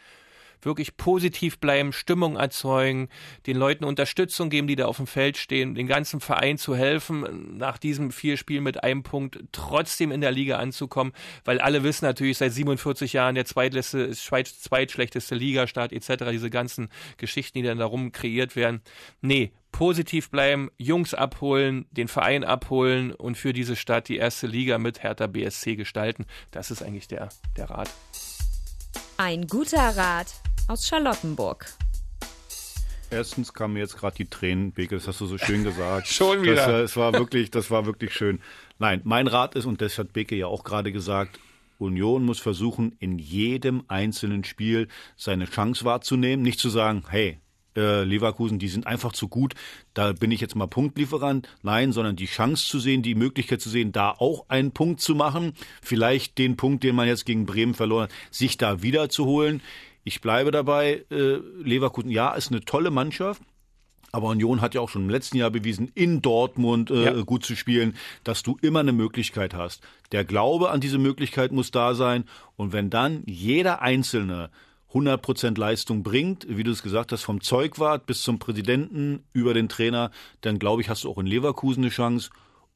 [0.62, 3.10] Wirklich positiv bleiben, Stimmung erzeugen,
[3.48, 7.58] den Leuten Unterstützung geben, die da auf dem Feld stehen, den ganzen Verein zu helfen,
[7.58, 12.06] nach diesem vier Spielen mit einem Punkt trotzdem in der Liga anzukommen, weil alle wissen
[12.06, 17.80] natürlich seit 47 Jahren der zweitletzte, zweit, zweitschlechteste Ligastart etc., diese ganzen Geschichten, die dann
[17.80, 18.82] darum kreiert werden.
[19.22, 24.78] Nee, positiv bleiben, Jungs abholen, den Verein abholen und für diese Stadt die erste Liga
[24.78, 26.26] mit Hertha BSC gestalten.
[26.52, 27.28] Das ist eigentlich der,
[27.58, 27.90] der Rat.
[29.18, 30.28] Ein guter Rat
[30.68, 31.68] aus Charlottenburg.
[33.10, 36.08] Erstens kamen mir jetzt gerade die Tränen, Beke, das hast du so schön gesagt.
[36.10, 36.56] Schon wieder.
[36.56, 38.42] Das, äh, es war wirklich, das war wirklich schön.
[38.78, 41.40] Nein, mein Rat ist, und das hat Beke ja auch gerade gesagt,
[41.80, 46.44] Union muss versuchen, in jedem einzelnen Spiel seine Chance wahrzunehmen.
[46.44, 47.40] Nicht zu sagen, hey,
[47.76, 49.54] äh, Leverkusen, die sind einfach zu gut,
[49.94, 51.48] da bin ich jetzt mal Punktlieferant.
[51.64, 55.16] Nein, sondern die Chance zu sehen, die Möglichkeit zu sehen, da auch einen Punkt zu
[55.16, 55.54] machen.
[55.82, 59.62] Vielleicht den Punkt, den man jetzt gegen Bremen verloren hat, sich da wiederzuholen.
[60.04, 63.42] Ich bleibe dabei, äh, Leverkusen, ja, ist eine tolle Mannschaft.
[64.12, 67.22] Aber Union hat ja auch schon im letzten Jahr bewiesen, in Dortmund äh, Ja.
[67.24, 69.84] gut zu spielen, dass du immer eine Möglichkeit hast.
[70.14, 72.24] Der Glaube an diese Möglichkeit muss da sein.
[72.56, 74.52] Und wenn dann jeder Einzelne
[74.96, 79.68] 100% Leistung bringt, wie du es gesagt hast, vom Zeugwart bis zum Präsidenten über den
[79.68, 80.10] Trainer,
[80.42, 82.30] dann glaube ich, hast du auch in Leverkusen eine Chance.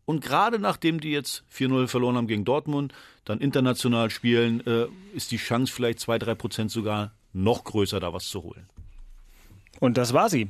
[0.05, 2.93] Und gerade nachdem die jetzt 4-0 verloren haben gegen Dortmund,
[3.24, 8.43] dann international spielen, äh, ist die Chance vielleicht 2-3% sogar noch größer, da was zu
[8.43, 8.67] holen.
[9.80, 10.49] Und das war sie.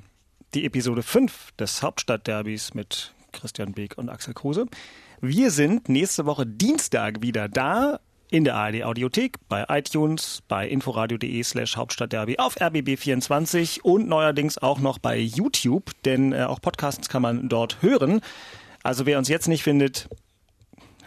[0.55, 4.65] Die Episode 5 des Hauptstadtderbys mit Christian Beek und Axel Kruse.
[5.21, 7.99] Wir sind nächste Woche Dienstag wieder da
[8.31, 14.79] in der ARD Audiothek, bei iTunes, bei inforadio.de slash Hauptstadtderby, auf RBB24 und neuerdings auch
[14.79, 18.21] noch bei YouTube, denn äh, auch Podcasts kann man dort hören.
[18.83, 20.07] Also wer uns jetzt nicht findet,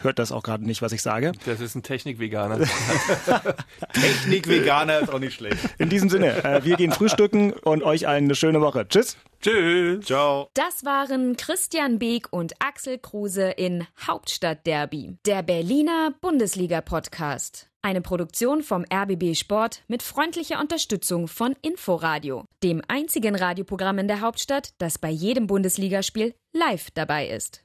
[0.05, 1.33] hört das auch gerade nicht, was ich sage.
[1.47, 2.61] Das ist ein Technik-Veganer.
[3.93, 5.59] Technik-Veganer ist auch nicht schlecht.
[5.79, 8.87] In diesem Sinne, äh, wir gehen frühstücken und euch allen eine schöne Woche.
[8.89, 9.17] Tschüss.
[9.41, 10.05] Tschüss.
[10.07, 10.49] Ciao.
[10.55, 17.69] Das waren Christian Beek und Axel Kruse in Hauptstadtderby, der Berliner Bundesliga-Podcast.
[17.85, 24.21] Eine Produktion vom RBB Sport mit freundlicher Unterstützung von Inforadio, dem einzigen Radioprogramm in der
[24.21, 27.65] Hauptstadt, das bei jedem Bundesligaspiel live dabei ist.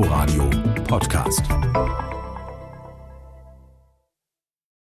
[0.00, 0.48] Inforadio
[0.88, 1.44] Podcast.